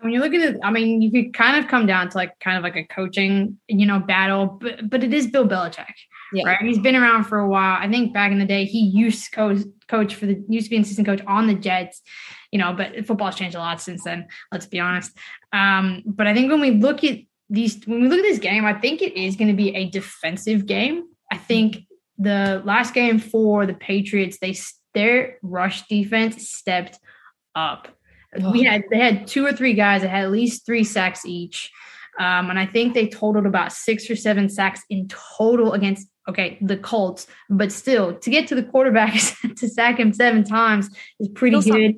When 0.00 0.12
you're 0.12 0.22
looking 0.22 0.42
at, 0.42 0.56
I 0.62 0.70
mean, 0.70 1.00
you 1.00 1.10
could 1.10 1.32
kind 1.32 1.62
of 1.62 1.70
come 1.70 1.86
down 1.86 2.10
to 2.10 2.16
like 2.16 2.38
kind 2.38 2.58
of 2.58 2.62
like 2.62 2.76
a 2.76 2.84
coaching, 2.84 3.58
you 3.66 3.86
know, 3.86 3.98
battle, 3.98 4.46
but 4.46 4.90
but 4.90 5.02
it 5.02 5.14
is 5.14 5.26
Bill 5.26 5.48
Belichick, 5.48 5.86
yeah. 6.34 6.46
right? 6.46 6.60
He's 6.60 6.78
been 6.78 6.96
around 6.96 7.24
for 7.24 7.38
a 7.38 7.48
while. 7.48 7.78
I 7.80 7.88
think 7.90 8.12
back 8.12 8.30
in 8.30 8.38
the 8.38 8.44
day, 8.44 8.66
he 8.66 8.80
used 8.80 9.24
to 9.24 9.30
coach 9.30 9.58
coach 9.88 10.14
for 10.14 10.26
the 10.26 10.44
used 10.48 10.66
to 10.66 10.70
be 10.70 10.76
an 10.76 10.82
assistant 10.82 11.06
coach 11.06 11.22
on 11.26 11.46
the 11.46 11.54
Jets, 11.54 12.02
you 12.52 12.58
know, 12.58 12.74
but 12.74 13.06
football's 13.06 13.36
changed 13.36 13.56
a 13.56 13.58
lot 13.58 13.80
since 13.80 14.04
then. 14.04 14.26
Let's 14.52 14.66
be 14.66 14.80
honest. 14.80 15.16
Um, 15.54 16.02
but 16.04 16.26
I 16.26 16.34
think 16.34 16.50
when 16.50 16.60
we 16.60 16.72
look 16.72 17.02
at 17.02 17.20
these 17.48 17.84
when 17.86 18.02
we 18.02 18.08
look 18.08 18.18
at 18.18 18.22
this 18.22 18.38
game, 18.38 18.64
I 18.64 18.74
think 18.74 19.02
it 19.02 19.16
is 19.16 19.36
going 19.36 19.48
to 19.48 19.54
be 19.54 19.74
a 19.74 19.88
defensive 19.88 20.66
game. 20.66 21.04
I 21.30 21.36
think 21.36 21.84
the 22.18 22.62
last 22.64 22.94
game 22.94 23.18
for 23.18 23.66
the 23.66 23.74
Patriots, 23.74 24.38
they 24.38 24.54
their 24.94 25.38
rush 25.42 25.86
defense 25.88 26.50
stepped 26.50 26.98
up. 27.54 27.88
Oh. 28.40 28.50
We 28.50 28.64
had 28.64 28.84
they 28.90 28.98
had 28.98 29.26
two 29.26 29.44
or 29.44 29.52
three 29.52 29.74
guys 29.74 30.02
that 30.02 30.08
had 30.08 30.24
at 30.24 30.30
least 30.30 30.66
three 30.66 30.84
sacks 30.84 31.24
each. 31.24 31.70
Um, 32.18 32.48
and 32.48 32.58
I 32.58 32.64
think 32.64 32.94
they 32.94 33.08
totaled 33.08 33.44
about 33.44 33.72
six 33.72 34.08
or 34.08 34.16
seven 34.16 34.48
sacks 34.48 34.80
in 34.88 35.06
total 35.08 35.74
against 35.74 36.08
okay 36.28 36.58
the 36.60 36.76
Colts. 36.76 37.26
But 37.50 37.70
still, 37.70 38.14
to 38.14 38.30
get 38.30 38.48
to 38.48 38.54
the 38.54 38.62
quarterback 38.62 39.14
to 39.56 39.68
sack 39.68 40.00
him 40.00 40.12
seven 40.12 40.42
times 40.42 40.88
is 41.20 41.28
pretty 41.28 41.60
good. 41.60 41.96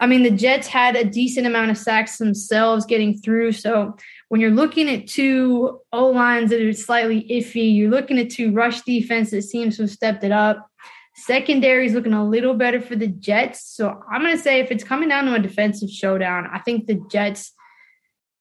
I 0.00 0.06
mean, 0.06 0.22
the 0.22 0.30
Jets 0.30 0.66
had 0.66 0.96
a 0.96 1.04
decent 1.04 1.46
amount 1.46 1.70
of 1.70 1.78
sacks 1.78 2.18
themselves 2.18 2.86
getting 2.86 3.18
through. 3.18 3.52
So 3.52 3.94
when 4.28 4.40
you're 4.40 4.50
looking 4.50 4.88
at 4.88 5.06
two 5.06 5.80
O 5.92 6.06
lines 6.06 6.50
that 6.50 6.62
are 6.62 6.72
slightly 6.72 7.24
iffy, 7.30 7.74
you're 7.74 7.90
looking 7.90 8.18
at 8.18 8.30
two 8.30 8.52
rush 8.52 8.80
defense 8.82 9.30
that 9.30 9.42
seems 9.42 9.76
to 9.76 9.82
have 9.82 9.90
stepped 9.90 10.24
it 10.24 10.32
up. 10.32 10.66
Secondary 11.14 11.86
is 11.86 11.92
looking 11.92 12.14
a 12.14 12.26
little 12.26 12.54
better 12.54 12.80
for 12.80 12.96
the 12.96 13.06
Jets. 13.06 13.62
So 13.66 14.00
I'm 14.10 14.22
going 14.22 14.34
to 14.34 14.42
say 14.42 14.60
if 14.60 14.70
it's 14.70 14.82
coming 14.82 15.10
down 15.10 15.26
to 15.26 15.34
a 15.34 15.38
defensive 15.38 15.90
showdown, 15.90 16.48
I 16.50 16.60
think 16.60 16.86
the 16.86 17.00
Jets, 17.10 17.52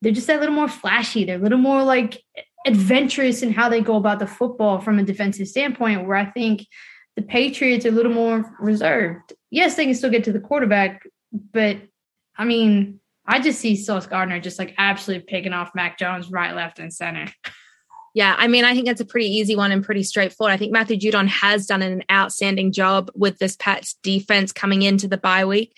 they're 0.02 0.14
just 0.14 0.30
a 0.30 0.38
little 0.38 0.56
more 0.56 0.70
flashy. 0.70 1.26
They're 1.26 1.36
a 1.36 1.42
little 1.42 1.58
more 1.58 1.84
like 1.84 2.24
adventurous 2.66 3.42
in 3.42 3.52
how 3.52 3.68
they 3.68 3.82
go 3.82 3.98
about 3.98 4.20
the 4.20 4.28
football 4.28 4.80
from 4.80 5.00
a 5.00 5.04
defensive 5.04 5.50
standpoint, 5.50 6.08
where 6.08 6.16
I 6.16 6.26
think 6.26 6.66
the 7.18 7.22
Patriots 7.22 7.86
are 7.86 7.90
a 7.90 7.92
little 7.92 8.14
more 8.14 8.56
reserved. 8.60 9.34
Yes, 9.50 9.76
they 9.76 9.86
can 9.86 9.94
still 9.94 10.10
get 10.10 10.24
to 10.24 10.32
the 10.32 10.40
quarterback, 10.40 11.06
but 11.32 11.78
I 12.38 12.46
mean, 12.46 13.00
I 13.26 13.40
just 13.40 13.60
see 13.60 13.76
Sauce 13.76 14.08
Gardner 14.08 14.40
just 14.40 14.60
like 14.60 14.74
absolutely 14.78 15.26
picking 15.26 15.54
off 15.54 15.76
Mac 15.76 15.98
Jones 15.98 16.32
right, 16.32 16.56
left, 16.56 16.80
and 16.80 16.94
center. 16.94 17.28
Yeah, 18.14 18.36
I 18.38 18.48
mean, 18.48 18.66
I 18.66 18.74
think 18.74 18.88
that's 18.88 19.00
a 19.00 19.06
pretty 19.06 19.28
easy 19.28 19.56
one 19.56 19.72
and 19.72 19.84
pretty 19.84 20.04
straightforward. 20.04 20.54
I 20.54 20.58
think 20.58 20.74
Matthew 20.74 20.98
Judon 20.98 21.28
has 21.28 21.66
done 21.66 21.82
an 21.82 22.04
outstanding 22.12 22.74
job 22.74 23.10
with 23.16 23.38
this 23.38 23.56
Pats 23.56 23.96
defense 24.04 24.52
coming 24.52 24.82
into 24.82 25.08
the 25.08 25.18
bye 25.18 25.46
week. 25.46 25.74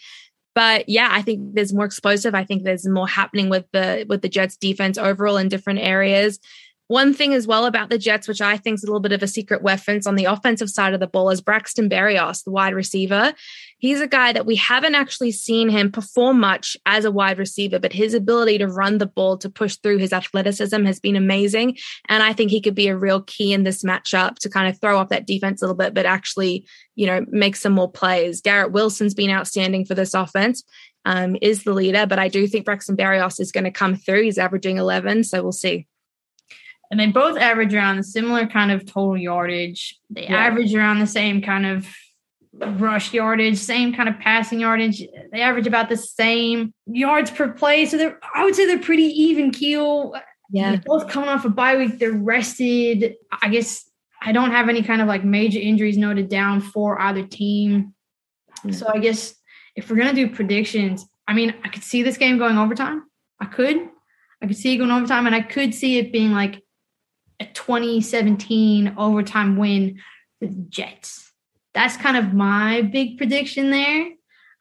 But 0.55 0.89
yeah, 0.89 1.09
I 1.11 1.21
think 1.21 1.53
there's 1.53 1.73
more 1.73 1.85
explosive. 1.85 2.33
I 2.33 2.43
think 2.43 2.63
there's 2.63 2.87
more 2.87 3.07
happening 3.07 3.49
with 3.49 3.65
the 3.71 4.05
with 4.09 4.21
the 4.21 4.29
Jets 4.29 4.57
defense 4.57 4.97
overall 4.97 5.37
in 5.37 5.47
different 5.47 5.79
areas. 5.79 6.39
One 6.87 7.13
thing 7.13 7.33
as 7.33 7.47
well 7.47 7.65
about 7.65 7.89
the 7.89 7.97
Jets, 7.97 8.27
which 8.27 8.41
I 8.41 8.57
think 8.57 8.75
is 8.75 8.83
a 8.83 8.87
little 8.87 8.99
bit 8.99 9.13
of 9.13 9.23
a 9.23 9.27
secret 9.27 9.61
weapons 9.61 10.05
on 10.05 10.15
the 10.15 10.25
offensive 10.25 10.69
side 10.69 10.93
of 10.93 10.99
the 10.99 11.07
ball, 11.07 11.29
is 11.29 11.39
Braxton 11.39 11.89
Berrios, 11.89 12.43
the 12.43 12.51
wide 12.51 12.73
receiver. 12.73 13.33
He's 13.77 14.01
a 14.01 14.07
guy 14.07 14.33
that 14.33 14.45
we 14.45 14.57
haven't 14.57 14.95
actually 14.95 15.31
seen 15.31 15.69
him 15.69 15.91
perform 15.91 16.41
much 16.41 16.75
as 16.85 17.05
a 17.05 17.11
wide 17.11 17.37
receiver, 17.37 17.79
but 17.79 17.93
his 17.93 18.13
ability 18.13 18.57
to 18.57 18.67
run 18.67 18.97
the 18.97 19.05
ball, 19.05 19.37
to 19.37 19.49
push 19.49 19.77
through 19.77 19.99
his 19.99 20.11
athleticism 20.11 20.83
has 20.83 20.99
been 20.99 21.15
amazing. 21.15 21.77
And 22.09 22.21
I 22.21 22.33
think 22.33 22.51
he 22.51 22.61
could 22.61 22.75
be 22.75 22.89
a 22.89 22.97
real 22.97 23.21
key 23.21 23.53
in 23.53 23.63
this 23.63 23.83
matchup 23.83 24.35
to 24.39 24.49
kind 24.49 24.67
of 24.67 24.79
throw 24.79 24.97
off 24.97 25.09
that 25.09 25.25
defense 25.25 25.61
a 25.61 25.65
little 25.65 25.77
bit, 25.77 25.93
but 25.93 26.05
actually, 26.05 26.67
you 26.95 27.07
know, 27.07 27.25
make 27.29 27.55
some 27.55 27.73
more 27.73 27.91
plays. 27.91 28.41
Garrett 28.41 28.73
Wilson's 28.73 29.13
been 29.13 29.31
outstanding 29.31 29.85
for 29.85 29.95
this 29.95 30.13
offense. 30.13 30.63
Um, 31.05 31.35
is 31.41 31.65
the 31.65 31.73
leader, 31.73 32.05
but 32.05 32.17
I 32.17 32.29
do 32.29 32.47
think 32.47 32.63
Braxton 32.63 32.95
Berrios 32.95 33.37
is 33.37 33.51
going 33.51 33.65
to 33.65 33.71
come 33.71 33.97
through. 33.97 34.23
He's 34.23 34.37
averaging 34.37 34.77
11, 34.77 35.25
so 35.25 35.43
we'll 35.43 35.51
see 35.51 35.85
and 36.93 36.99
they 36.99 37.07
both 37.07 37.39
average 37.39 37.73
around 37.73 37.97
the 37.97 38.03
similar 38.03 38.45
kind 38.45 38.71
of 38.71 38.85
total 38.85 39.17
yardage. 39.17 39.99
They 40.11 40.25
yeah. 40.25 40.35
average 40.35 40.75
around 40.75 40.99
the 40.99 41.07
same 41.07 41.41
kind 41.41 41.65
of 41.65 41.87
rush 42.79 43.11
yardage, 43.15 43.57
same 43.57 43.95
kind 43.95 44.07
of 44.07 44.19
passing 44.19 44.59
yardage. 44.59 45.01
They 45.31 45.41
average 45.41 45.65
about 45.65 45.89
the 45.89 45.97
same 45.97 46.71
yards 46.85 47.31
per 47.31 47.51
play. 47.51 47.87
So 47.87 47.97
they're, 47.97 48.19
I 48.35 48.45
would 48.45 48.53
say 48.53 48.67
they're 48.67 48.77
pretty 48.77 49.05
even 49.05 49.49
keel. 49.49 50.13
Yeah. 50.51 50.69
They're 50.69 50.83
both 50.85 51.09
coming 51.09 51.29
off 51.29 51.45
a 51.45 51.49
bye 51.49 51.77
week. 51.77 51.97
They're 51.97 52.11
rested. 52.11 53.15
I 53.41 53.49
guess 53.49 53.89
I 54.21 54.31
don't 54.31 54.51
have 54.51 54.69
any 54.69 54.83
kind 54.83 55.01
of 55.01 55.07
like 55.07 55.23
major 55.23 55.59
injuries 55.59 55.97
noted 55.97 56.29
down 56.29 56.61
for 56.61 57.01
either 57.01 57.25
team. 57.25 57.95
Mm-hmm. 58.59 58.71
So 58.73 58.87
I 58.87 58.99
guess 58.99 59.33
if 59.75 59.89
we're 59.89 59.97
going 59.97 60.13
to 60.13 60.27
do 60.27 60.31
predictions, 60.31 61.07
I 61.27 61.33
mean, 61.33 61.55
I 61.63 61.69
could 61.69 61.81
see 61.81 62.03
this 62.03 62.17
game 62.17 62.37
going 62.37 62.59
overtime. 62.59 63.01
I 63.39 63.45
could. 63.45 63.89
I 64.43 64.45
could 64.45 64.57
see 64.57 64.73
it 64.73 64.77
going 64.77 64.91
overtime, 64.91 65.25
and 65.25 65.33
I 65.33 65.41
could 65.41 65.73
see 65.73 65.97
it 65.97 66.11
being 66.11 66.33
like 66.33 66.62
a 67.43 67.53
2017 67.53 68.95
overtime 68.97 69.57
win 69.57 69.99
for 70.39 70.47
the 70.47 70.65
Jets. 70.69 71.31
That's 71.73 71.97
kind 71.97 72.17
of 72.17 72.33
my 72.33 72.81
big 72.81 73.17
prediction 73.17 73.71
there. 73.71 74.11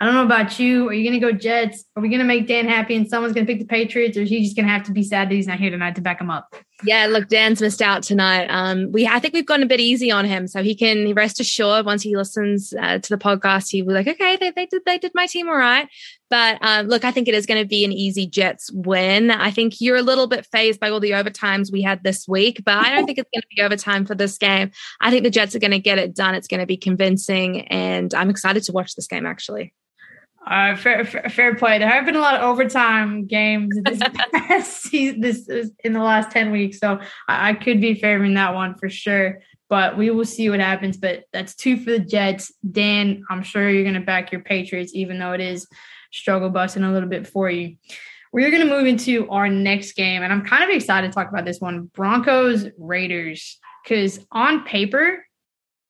I 0.00 0.04
don't 0.04 0.14
know 0.14 0.24
about 0.24 0.58
you. 0.58 0.88
Are 0.88 0.92
you 0.92 1.08
going 1.08 1.20
to 1.20 1.32
go 1.32 1.32
Jets? 1.32 1.84
Are 1.94 2.02
we 2.02 2.08
going 2.08 2.18
to 2.18 2.24
make 2.24 2.48
Dan 2.48 2.66
happy 2.66 2.96
and 2.96 3.08
someone's 3.08 3.34
going 3.34 3.46
to 3.46 3.52
pick 3.52 3.60
the 3.60 3.66
Patriots, 3.66 4.16
or 4.16 4.22
is 4.22 4.30
he 4.30 4.42
just 4.42 4.56
going 4.56 4.66
to 4.66 4.72
have 4.72 4.82
to 4.84 4.92
be 4.92 5.04
sad 5.04 5.28
that 5.28 5.34
he's 5.34 5.46
not 5.46 5.60
here 5.60 5.70
tonight 5.70 5.94
to 5.94 6.00
back 6.00 6.20
him 6.20 6.30
up? 6.30 6.56
Yeah, 6.84 7.06
look, 7.06 7.28
Dan's 7.28 7.60
missed 7.60 7.80
out 7.80 8.02
tonight. 8.02 8.46
Um, 8.46 8.90
we 8.90 9.06
I 9.06 9.20
think 9.20 9.34
we've 9.34 9.46
gone 9.46 9.62
a 9.62 9.66
bit 9.66 9.80
easy 9.80 10.10
on 10.10 10.24
him, 10.24 10.46
so 10.46 10.62
he 10.62 10.74
can 10.74 11.14
rest 11.14 11.38
assured 11.38 11.86
once 11.86 12.02
he 12.02 12.16
listens 12.16 12.72
uh, 12.72 12.98
to 12.98 13.08
the 13.08 13.18
podcast, 13.18 13.70
he 13.70 13.82
will 13.82 13.88
be 13.88 13.94
like, 13.94 14.08
okay, 14.08 14.36
they, 14.36 14.50
they 14.50 14.66
did 14.66 14.82
they 14.84 14.98
did 14.98 15.12
my 15.14 15.26
team 15.26 15.48
all 15.48 15.56
right. 15.56 15.88
But 16.28 16.58
um, 16.62 16.88
look, 16.88 17.04
I 17.04 17.10
think 17.10 17.28
it 17.28 17.34
is 17.34 17.46
going 17.46 17.62
to 17.62 17.68
be 17.68 17.84
an 17.84 17.92
easy 17.92 18.26
Jets 18.26 18.70
win. 18.72 19.30
I 19.30 19.50
think 19.50 19.80
you're 19.80 19.96
a 19.96 20.02
little 20.02 20.26
bit 20.26 20.46
phased 20.46 20.80
by 20.80 20.90
all 20.90 20.98
the 20.98 21.10
overtimes 21.10 21.70
we 21.70 21.82
had 21.82 22.02
this 22.02 22.26
week, 22.26 22.62
but 22.64 22.74
I 22.74 22.90
don't 22.90 23.04
think 23.04 23.18
it's 23.18 23.30
going 23.32 23.42
to 23.42 23.48
be 23.54 23.62
overtime 23.62 24.06
for 24.06 24.14
this 24.14 24.38
game. 24.38 24.70
I 25.00 25.10
think 25.10 25.24
the 25.24 25.30
Jets 25.30 25.54
are 25.54 25.60
going 25.60 25.72
to 25.72 25.78
get 25.78 25.98
it 25.98 26.14
done. 26.14 26.34
It's 26.34 26.48
going 26.48 26.60
to 26.60 26.66
be 26.66 26.76
convincing, 26.76 27.68
and 27.68 28.12
I'm 28.14 28.30
excited 28.30 28.62
to 28.64 28.72
watch 28.72 28.94
this 28.94 29.06
game 29.06 29.26
actually. 29.26 29.74
Uh, 30.46 30.74
fair, 30.76 31.04
fair, 31.04 31.28
fair, 31.30 31.54
play. 31.54 31.78
There 31.78 31.88
have 31.88 32.04
been 32.04 32.16
a 32.16 32.20
lot 32.20 32.34
of 32.34 32.42
overtime 32.42 33.26
games 33.26 33.78
this 33.84 34.00
past 34.32 34.82
season, 34.82 35.20
this 35.20 35.48
in 35.84 35.92
the 35.92 36.02
last 36.02 36.32
ten 36.32 36.50
weeks, 36.50 36.80
so 36.80 36.98
I, 37.28 37.50
I, 37.50 37.54
could 37.54 37.80
be 37.80 37.94
favoring 37.94 38.34
that 38.34 38.52
one 38.52 38.74
for 38.74 38.88
sure. 38.88 39.40
But 39.68 39.96
we 39.96 40.10
will 40.10 40.24
see 40.24 40.50
what 40.50 40.58
happens. 40.58 40.96
But 40.96 41.24
that's 41.32 41.54
two 41.54 41.76
for 41.76 41.92
the 41.92 42.00
Jets. 42.00 42.52
Dan, 42.68 43.22
I'm 43.30 43.44
sure 43.44 43.70
you're 43.70 43.84
going 43.84 43.94
to 43.94 44.00
back 44.00 44.32
your 44.32 44.40
Patriots, 44.40 44.92
even 44.94 45.20
though 45.20 45.32
it 45.32 45.40
is 45.40 45.68
struggle 46.10 46.50
busting 46.50 46.82
a 46.82 46.92
little 46.92 47.08
bit 47.08 47.26
for 47.28 47.48
you. 47.48 47.76
We're 48.32 48.50
going 48.50 48.66
to 48.66 48.74
move 48.74 48.86
into 48.86 49.28
our 49.30 49.48
next 49.48 49.92
game, 49.92 50.24
and 50.24 50.32
I'm 50.32 50.44
kind 50.44 50.64
of 50.64 50.70
excited 50.70 51.06
to 51.06 51.14
talk 51.14 51.28
about 51.28 51.44
this 51.44 51.60
one: 51.60 51.84
Broncos 51.94 52.66
Raiders, 52.78 53.60
because 53.84 54.18
on 54.32 54.64
paper 54.64 55.24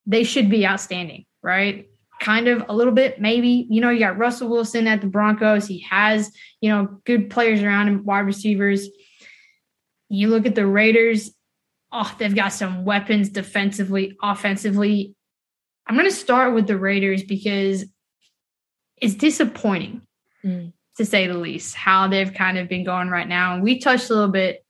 they 0.06 0.24
should 0.24 0.50
be 0.50 0.66
outstanding, 0.66 1.24
right? 1.42 1.86
Kind 2.22 2.48
of 2.48 2.64
a 2.68 2.74
little 2.74 2.92
bit, 2.92 3.20
maybe. 3.20 3.66
You 3.68 3.80
know, 3.80 3.90
you 3.90 3.98
got 3.98 4.16
Russell 4.16 4.48
Wilson 4.48 4.86
at 4.86 5.00
the 5.00 5.08
Broncos. 5.08 5.66
He 5.66 5.80
has, 5.90 6.30
you 6.60 6.70
know, 6.70 7.00
good 7.04 7.28
players 7.28 7.62
around 7.62 7.88
him, 7.88 8.04
wide 8.04 8.20
receivers. 8.20 8.88
You 10.08 10.28
look 10.28 10.46
at 10.46 10.54
the 10.54 10.66
Raiders, 10.66 11.30
oh, 11.90 12.14
they've 12.18 12.34
got 12.34 12.52
some 12.52 12.84
weapons 12.84 13.28
defensively, 13.28 14.16
offensively. 14.22 15.14
I'm 15.86 15.96
going 15.96 16.08
to 16.08 16.14
start 16.14 16.54
with 16.54 16.66
the 16.66 16.78
Raiders 16.78 17.24
because 17.24 17.84
it's 19.00 19.14
disappointing, 19.14 20.02
mm. 20.44 20.72
to 20.98 21.04
say 21.04 21.26
the 21.26 21.34
least, 21.34 21.74
how 21.74 22.06
they've 22.06 22.32
kind 22.32 22.56
of 22.56 22.68
been 22.68 22.84
going 22.84 23.08
right 23.08 23.28
now. 23.28 23.54
And 23.54 23.64
we 23.64 23.80
touched 23.80 24.10
a 24.10 24.14
little 24.14 24.30
bit 24.30 24.64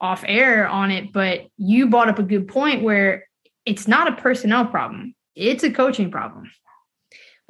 off 0.00 0.24
air 0.26 0.66
on 0.66 0.90
it, 0.90 1.12
but 1.12 1.42
you 1.56 1.88
brought 1.88 2.08
up 2.08 2.18
a 2.18 2.24
good 2.24 2.48
point 2.48 2.82
where 2.82 3.26
it's 3.64 3.86
not 3.86 4.08
a 4.08 4.20
personnel 4.20 4.66
problem, 4.66 5.14
it's 5.36 5.62
a 5.62 5.70
coaching 5.70 6.10
problem. 6.10 6.50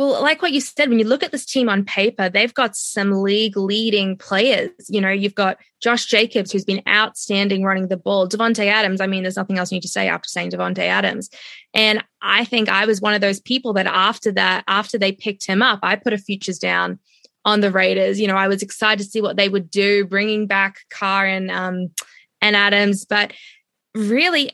Well, 0.00 0.22
like 0.22 0.40
what 0.40 0.52
you 0.52 0.62
said, 0.62 0.88
when 0.88 0.98
you 0.98 1.04
look 1.04 1.22
at 1.22 1.30
this 1.30 1.44
team 1.44 1.68
on 1.68 1.84
paper, 1.84 2.30
they've 2.30 2.54
got 2.54 2.74
some 2.74 3.20
league 3.20 3.54
leading 3.54 4.16
players. 4.16 4.70
You 4.88 4.98
know, 4.98 5.10
you've 5.10 5.34
got 5.34 5.58
Josh 5.82 6.06
Jacobs, 6.06 6.50
who's 6.50 6.64
been 6.64 6.80
outstanding 6.88 7.64
running 7.64 7.88
the 7.88 7.98
ball. 7.98 8.26
Davante 8.26 8.64
Adams, 8.64 9.02
I 9.02 9.06
mean, 9.06 9.24
there's 9.24 9.36
nothing 9.36 9.58
else 9.58 9.70
you 9.70 9.76
need 9.76 9.82
to 9.82 9.88
say 9.88 10.08
after 10.08 10.26
saying 10.26 10.52
Davante 10.52 10.78
Adams. 10.78 11.28
And 11.74 12.02
I 12.22 12.46
think 12.46 12.70
I 12.70 12.86
was 12.86 13.02
one 13.02 13.12
of 13.12 13.20
those 13.20 13.40
people 13.40 13.74
that 13.74 13.86
after 13.86 14.32
that, 14.32 14.64
after 14.68 14.96
they 14.96 15.12
picked 15.12 15.46
him 15.46 15.60
up, 15.60 15.80
I 15.82 15.96
put 15.96 16.14
a 16.14 16.18
futures 16.18 16.58
down 16.58 16.98
on 17.44 17.60
the 17.60 17.70
Raiders. 17.70 18.18
You 18.18 18.26
know, 18.26 18.36
I 18.36 18.48
was 18.48 18.62
excited 18.62 19.04
to 19.04 19.10
see 19.10 19.20
what 19.20 19.36
they 19.36 19.50
would 19.50 19.70
do, 19.70 20.06
bringing 20.06 20.46
back 20.46 20.78
Carr 20.88 21.26
and 21.26 21.50
um, 21.50 21.90
and 22.40 22.56
Adams, 22.56 23.04
but 23.04 23.34
really 23.94 24.52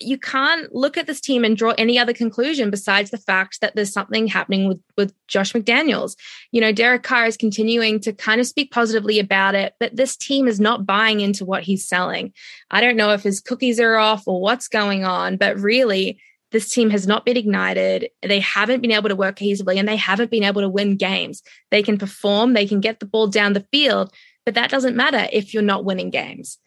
you 0.00 0.18
can't 0.18 0.72
look 0.74 0.96
at 0.96 1.06
this 1.06 1.20
team 1.20 1.44
and 1.44 1.56
draw 1.56 1.74
any 1.76 1.98
other 1.98 2.12
conclusion 2.12 2.70
besides 2.70 3.10
the 3.10 3.18
fact 3.18 3.60
that 3.60 3.74
there's 3.74 3.92
something 3.92 4.26
happening 4.26 4.68
with 4.68 4.80
with 4.96 5.12
Josh 5.26 5.52
McDaniels. 5.52 6.16
You 6.52 6.60
know, 6.60 6.72
Derek 6.72 7.02
Carr 7.02 7.26
is 7.26 7.36
continuing 7.36 8.00
to 8.00 8.12
kind 8.12 8.40
of 8.40 8.46
speak 8.46 8.70
positively 8.70 9.18
about 9.18 9.54
it, 9.54 9.74
but 9.80 9.96
this 9.96 10.16
team 10.16 10.46
is 10.46 10.60
not 10.60 10.86
buying 10.86 11.20
into 11.20 11.44
what 11.44 11.62
he's 11.62 11.86
selling. 11.86 12.32
I 12.70 12.80
don't 12.80 12.96
know 12.96 13.12
if 13.12 13.22
his 13.22 13.40
cookies 13.40 13.80
are 13.80 13.96
off 13.96 14.26
or 14.26 14.40
what's 14.40 14.68
going 14.68 15.04
on, 15.04 15.36
but 15.36 15.58
really 15.58 16.20
this 16.50 16.70
team 16.70 16.90
has 16.90 17.06
not 17.06 17.26
been 17.26 17.36
ignited. 17.36 18.08
They 18.22 18.40
haven't 18.40 18.80
been 18.80 18.92
able 18.92 19.08
to 19.08 19.16
work 19.16 19.38
cohesively 19.38 19.76
and 19.76 19.86
they 19.86 19.96
haven't 19.96 20.30
been 20.30 20.44
able 20.44 20.62
to 20.62 20.68
win 20.68 20.96
games. 20.96 21.42
They 21.70 21.82
can 21.82 21.98
perform, 21.98 22.54
they 22.54 22.66
can 22.66 22.80
get 22.80 23.00
the 23.00 23.06
ball 23.06 23.26
down 23.26 23.52
the 23.52 23.66
field, 23.70 24.12
but 24.46 24.54
that 24.54 24.70
doesn't 24.70 24.96
matter 24.96 25.28
if 25.32 25.52
you're 25.52 25.62
not 25.62 25.84
winning 25.84 26.10
games. 26.10 26.58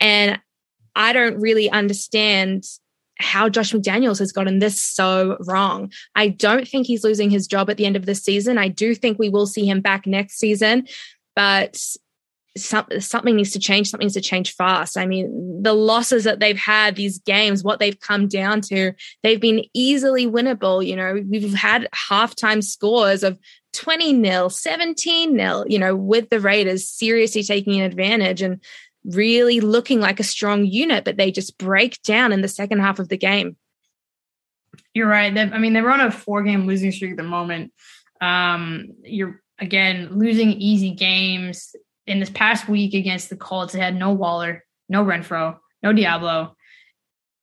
And 0.00 0.40
I 0.94 1.12
don't 1.12 1.40
really 1.40 1.70
understand 1.70 2.64
how 3.18 3.48
Josh 3.48 3.72
McDaniels 3.72 4.18
has 4.18 4.32
gotten 4.32 4.58
this 4.58 4.82
so 4.82 5.36
wrong. 5.46 5.92
I 6.14 6.28
don't 6.28 6.66
think 6.66 6.86
he's 6.86 7.04
losing 7.04 7.30
his 7.30 7.46
job 7.46 7.70
at 7.70 7.76
the 7.76 7.86
end 7.86 7.96
of 7.96 8.06
the 8.06 8.14
season. 8.14 8.58
I 8.58 8.68
do 8.68 8.94
think 8.94 9.18
we 9.18 9.28
will 9.28 9.46
see 9.46 9.66
him 9.66 9.80
back 9.80 10.06
next 10.06 10.38
season, 10.38 10.86
but 11.36 11.80
some, 12.56 12.86
something 12.98 13.36
needs 13.36 13.52
to 13.52 13.58
change. 13.58 13.88
Something 13.88 14.06
needs 14.06 14.14
to 14.14 14.20
change 14.20 14.54
fast. 14.54 14.98
I 14.98 15.06
mean, 15.06 15.62
the 15.62 15.72
losses 15.72 16.24
that 16.24 16.40
they've 16.40 16.58
had, 16.58 16.96
these 16.96 17.18
games, 17.18 17.64
what 17.64 17.78
they've 17.78 17.98
come 17.98 18.28
down 18.28 18.60
to, 18.62 18.92
they've 19.22 19.40
been 19.40 19.64
easily 19.72 20.26
winnable. 20.26 20.86
You 20.86 20.96
know, 20.96 21.22
we've 21.28 21.54
had 21.54 21.88
halftime 21.94 22.62
scores 22.62 23.22
of 23.22 23.38
20 23.72 24.12
nil, 24.12 24.50
17 24.50 25.34
nil, 25.34 25.64
you 25.66 25.78
know, 25.78 25.96
with 25.96 26.28
the 26.28 26.40
Raiders 26.40 26.86
seriously 26.86 27.42
taking 27.42 27.80
advantage. 27.80 28.42
And 28.42 28.62
really 29.04 29.60
looking 29.60 30.00
like 30.00 30.20
a 30.20 30.24
strong 30.24 30.64
unit, 30.64 31.04
but 31.04 31.16
they 31.16 31.30
just 31.30 31.58
break 31.58 32.00
down 32.02 32.32
in 32.32 32.40
the 32.40 32.48
second 32.48 32.80
half 32.80 32.98
of 32.98 33.08
the 33.08 33.16
game. 33.16 33.56
You're 34.94 35.08
right. 35.08 35.36
I 35.36 35.58
mean, 35.58 35.72
they're 35.72 35.90
on 35.90 36.00
a 36.00 36.10
four 36.10 36.42
game 36.42 36.66
losing 36.66 36.92
streak 36.92 37.12
at 37.12 37.16
the 37.16 37.22
moment. 37.22 37.72
Um, 38.20 38.88
you're 39.02 39.40
again 39.58 40.18
losing 40.18 40.52
easy 40.52 40.90
games. 40.90 41.74
In 42.06 42.18
this 42.18 42.30
past 42.30 42.68
week 42.68 42.94
against 42.94 43.30
the 43.30 43.36
Colts, 43.36 43.72
they 43.72 43.78
had 43.78 43.96
no 43.96 44.12
Waller, 44.12 44.64
no 44.88 45.04
Renfrow, 45.04 45.58
no 45.82 45.92
Diablo. 45.92 46.56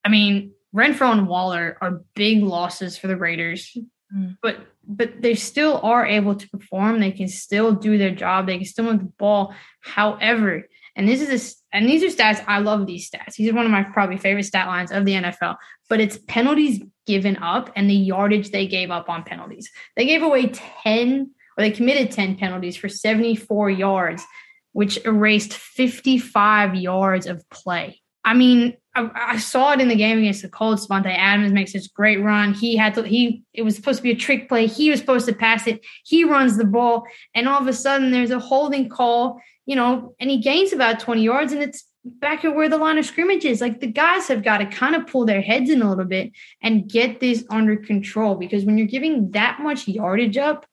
I 0.04 0.10
mean, 0.10 0.52
Renfrow 0.76 1.12
and 1.14 1.28
Waller 1.28 1.78
are 1.82 2.04
big 2.14 2.44
losses 2.44 2.98
for 2.98 3.08
the 3.08 3.16
Raiders, 3.16 3.76
mm. 4.14 4.38
but 4.42 4.58
but 4.86 5.22
they 5.22 5.36
still 5.36 5.80
are 5.82 6.06
able 6.06 6.36
to 6.36 6.50
perform. 6.50 7.00
They 7.00 7.12
can 7.12 7.28
still 7.28 7.74
do 7.74 7.98
their 7.98 8.12
job. 8.12 8.48
They 8.48 8.58
can 8.58 8.66
still 8.66 8.86
move 8.86 9.00
the 9.00 9.14
ball. 9.18 9.54
However, 9.82 10.68
and 10.96 11.08
this 11.08 11.22
is 11.22 11.30
a, 11.30 11.76
and 11.76 11.88
these 11.88 12.04
are 12.04 12.16
stats. 12.16 12.44
I 12.48 12.60
love 12.60 12.86
these 12.86 13.10
stats. 13.10 13.36
These 13.36 13.52
are 13.52 13.56
one 13.56 13.66
of 13.66 13.72
my 13.72 13.84
probably 13.84 14.18
favorite 14.18 14.44
stat 14.44 14.68
lines 14.68 14.92
of 14.92 15.06
the 15.06 15.14
NFL. 15.14 15.56
But 15.88 16.00
it's 16.00 16.18
penalties 16.28 16.82
given 17.06 17.38
up 17.38 17.72
and 17.76 17.90
the 17.90 17.96
yardage 17.96 18.52
they 18.52 18.68
gave 18.68 18.92
up 18.92 19.10
on 19.10 19.24
penalties. 19.24 19.70
They 19.96 20.06
gave 20.06 20.22
away 20.22 20.48
10 20.48 21.32
or 21.58 21.64
they 21.64 21.72
committed 21.72 22.12
10 22.12 22.38
penalties 22.38 22.78
for 22.78 22.88
74 22.88 23.70
yards, 23.70 24.24
which 24.72 25.04
erased 25.06 25.54
55 25.54 26.76
yards 26.76 27.28
of 27.28 27.48
play. 27.50 28.02
I 28.24 28.34
mean, 28.34 28.78
I, 28.96 29.10
I, 29.16 29.38
saw 29.38 29.72
it 29.72 29.82
in 29.82 29.88
the 29.88 29.96
game 29.96 30.20
against 30.20 30.42
the 30.42 30.50
Colts. 30.50 30.88
Davante 30.88 31.08
Adams 31.08 31.52
makes 31.52 31.74
this 31.74 31.88
great 31.88 32.22
run. 32.22 32.54
He 32.54 32.76
had 32.76 32.94
to. 32.96 33.04
He 33.04 33.44
it 33.54 33.62
was 33.62 33.76
supposed 33.76 33.98
to 33.98 34.04
be 34.04 34.12
a 34.12 34.16
trick 34.16 34.50
play. 34.50 34.68
He 34.68 34.90
was 34.90 35.00
supposed 35.00 35.26
to 35.28 35.34
pass 35.34 35.68
it. 35.68 35.86
He 36.04 36.24
runs 36.24 36.58
the 36.58 36.66
ball, 36.66 37.06
and 37.34 37.48
all 37.48 37.62
of 37.62 37.68
a 37.68 37.74
sudden 37.74 38.12
there's 38.12 38.32
a 38.32 38.40
holding 38.40 38.90
call 38.90 39.42
you 39.70 39.76
know, 39.76 40.16
and 40.20 40.32
he 40.32 40.40
gains 40.40 40.74
about 40.74 41.00
20 41.00 41.22
yards 41.22 41.54
and 41.54 41.62
it's 41.62 41.86
back 42.04 42.44
at 42.44 42.56
where 42.56 42.70
the 42.70 42.78
line 42.78 42.98
of 42.98 43.06
scrimmage 43.06 43.46
is. 43.46 43.62
Like 43.62 43.80
the 43.80 43.86
guys 43.86 44.28
have 44.28 44.42
got 44.42 44.58
to 44.58 44.66
kind 44.66 44.96
of 44.96 45.06
pull 45.06 45.28
their 45.28 45.44
heads 45.44 45.70
in 45.70 45.84
a 45.84 45.88
little 45.88 46.06
bit 46.06 46.32
and 46.64 46.90
get 46.90 47.20
this 47.20 47.46
under 47.52 47.78
control 47.78 48.34
because 48.34 48.66
when 48.66 48.80
you're 48.80 48.88
giving 48.88 49.30
that 49.34 49.60
much 49.60 49.88
yardage 49.88 50.38
up, 50.38 50.66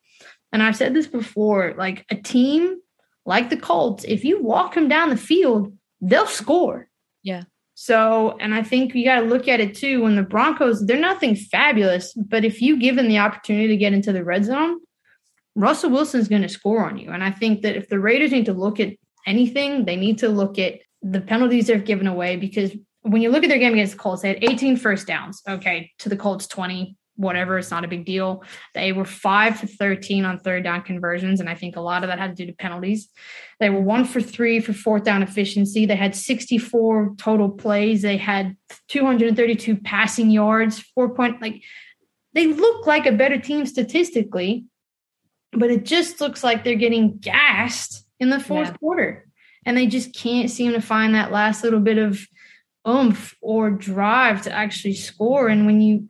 and 0.50 0.62
I've 0.62 0.76
said 0.76 0.94
this 0.94 1.06
before, 1.06 1.74
like 1.76 2.06
a 2.10 2.14
team 2.16 2.80
like 3.26 3.50
the 3.50 3.58
Colts, 3.58 4.06
if 4.08 4.24
you 4.24 4.42
walk 4.42 4.72
them 4.72 4.88
down 4.88 5.10
the 5.10 5.18
field, 5.18 5.76
they'll 6.00 6.26
score. 6.26 6.88
Yeah. 7.22 7.42
So, 7.74 8.38
and 8.40 8.54
I 8.54 8.62
think 8.62 8.94
you 8.94 9.04
got 9.04 9.20
to 9.20 9.26
look 9.26 9.46
at 9.46 9.60
it 9.60 9.74
too. 9.74 10.04
When 10.04 10.16
the 10.16 10.22
Broncos, 10.22 10.86
they're 10.86 10.98
nothing 10.98 11.36
fabulous, 11.36 12.14
but 12.14 12.46
if 12.46 12.62
you 12.62 12.78
give 12.78 12.96
them 12.96 13.08
the 13.08 13.18
opportunity 13.18 13.68
to 13.68 13.76
get 13.76 13.92
into 13.92 14.14
the 14.14 14.24
red 14.24 14.46
zone, 14.46 14.80
Russell 15.56 15.90
Wilson's 15.90 16.28
going 16.28 16.42
to 16.42 16.48
score 16.48 16.84
on 16.84 16.98
you. 16.98 17.10
And 17.10 17.24
I 17.24 17.30
think 17.30 17.62
that 17.62 17.76
if 17.76 17.88
the 17.88 17.98
Raiders 17.98 18.30
need 18.30 18.44
to 18.44 18.52
look 18.52 18.78
at 18.78 18.92
anything, 19.26 19.86
they 19.86 19.96
need 19.96 20.18
to 20.18 20.28
look 20.28 20.58
at 20.58 20.80
the 21.02 21.20
penalties 21.20 21.66
they've 21.66 21.84
given 21.84 22.06
away 22.06 22.36
because 22.36 22.72
when 23.00 23.22
you 23.22 23.30
look 23.30 23.42
at 23.42 23.48
their 23.48 23.58
game 23.58 23.72
against 23.72 23.92
the 23.94 23.98
Colts, 23.98 24.22
they 24.22 24.28
had 24.28 24.44
18 24.44 24.76
first 24.76 25.06
downs. 25.06 25.42
Okay, 25.48 25.92
to 26.00 26.10
the 26.10 26.16
Colts 26.16 26.46
20, 26.46 26.94
whatever. 27.14 27.56
It's 27.56 27.70
not 27.70 27.84
a 27.84 27.88
big 27.88 28.04
deal. 28.04 28.42
They 28.74 28.92
were 28.92 29.06
five 29.06 29.58
for 29.58 29.66
13 29.66 30.26
on 30.26 30.40
third 30.40 30.62
down 30.62 30.82
conversions. 30.82 31.40
And 31.40 31.48
I 31.48 31.54
think 31.54 31.76
a 31.76 31.80
lot 31.80 32.02
of 32.02 32.08
that 32.08 32.18
had 32.18 32.36
to 32.36 32.44
do 32.44 32.50
to 32.50 32.56
penalties. 32.56 33.08
They 33.58 33.70
were 33.70 33.80
one 33.80 34.04
for 34.04 34.20
three 34.20 34.60
for 34.60 34.74
fourth 34.74 35.04
down 35.04 35.22
efficiency. 35.22 35.86
They 35.86 35.96
had 35.96 36.14
64 36.14 37.14
total 37.16 37.48
plays. 37.48 38.02
They 38.02 38.18
had 38.18 38.56
232 38.88 39.76
passing 39.76 40.30
yards, 40.30 40.80
four 40.94 41.14
point, 41.14 41.40
like 41.40 41.62
they 42.34 42.48
look 42.48 42.86
like 42.86 43.06
a 43.06 43.12
better 43.12 43.38
team 43.38 43.64
statistically 43.64 44.66
but 45.56 45.70
it 45.70 45.84
just 45.84 46.20
looks 46.20 46.44
like 46.44 46.64
they're 46.64 46.74
getting 46.74 47.18
gassed 47.18 48.04
in 48.20 48.30
the 48.30 48.40
fourth 48.40 48.68
yeah. 48.68 48.76
quarter. 48.76 49.26
And 49.64 49.76
they 49.76 49.86
just 49.86 50.14
can't 50.14 50.50
seem 50.50 50.72
to 50.72 50.80
find 50.80 51.14
that 51.14 51.32
last 51.32 51.64
little 51.64 51.80
bit 51.80 51.98
of 51.98 52.20
oomph 52.88 53.34
or 53.40 53.70
drive 53.70 54.42
to 54.42 54.52
actually 54.52 54.94
score. 54.94 55.48
And 55.48 55.66
when 55.66 55.80
you, 55.80 56.08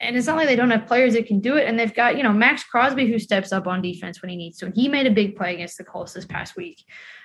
and 0.00 0.16
it's 0.16 0.26
not 0.26 0.36
like 0.36 0.48
they 0.48 0.56
don't 0.56 0.70
have 0.70 0.86
players 0.86 1.14
that 1.14 1.26
can 1.26 1.40
do 1.40 1.56
it. 1.56 1.68
And 1.68 1.78
they've 1.78 1.94
got, 1.94 2.16
you 2.16 2.22
know, 2.22 2.32
Maxx 2.32 2.64
Crosby 2.64 3.06
who 3.06 3.18
steps 3.18 3.52
up 3.52 3.66
on 3.66 3.82
defense 3.82 4.20
when 4.20 4.30
he 4.30 4.36
needs 4.36 4.58
to. 4.58 4.66
And 4.66 4.74
he 4.74 4.88
made 4.88 5.06
a 5.06 5.12
big 5.12 5.36
play 5.36 5.54
against 5.54 5.78
the 5.78 5.84
Colts 5.84 6.12
this 6.12 6.26
past 6.26 6.56
week. 6.56 6.84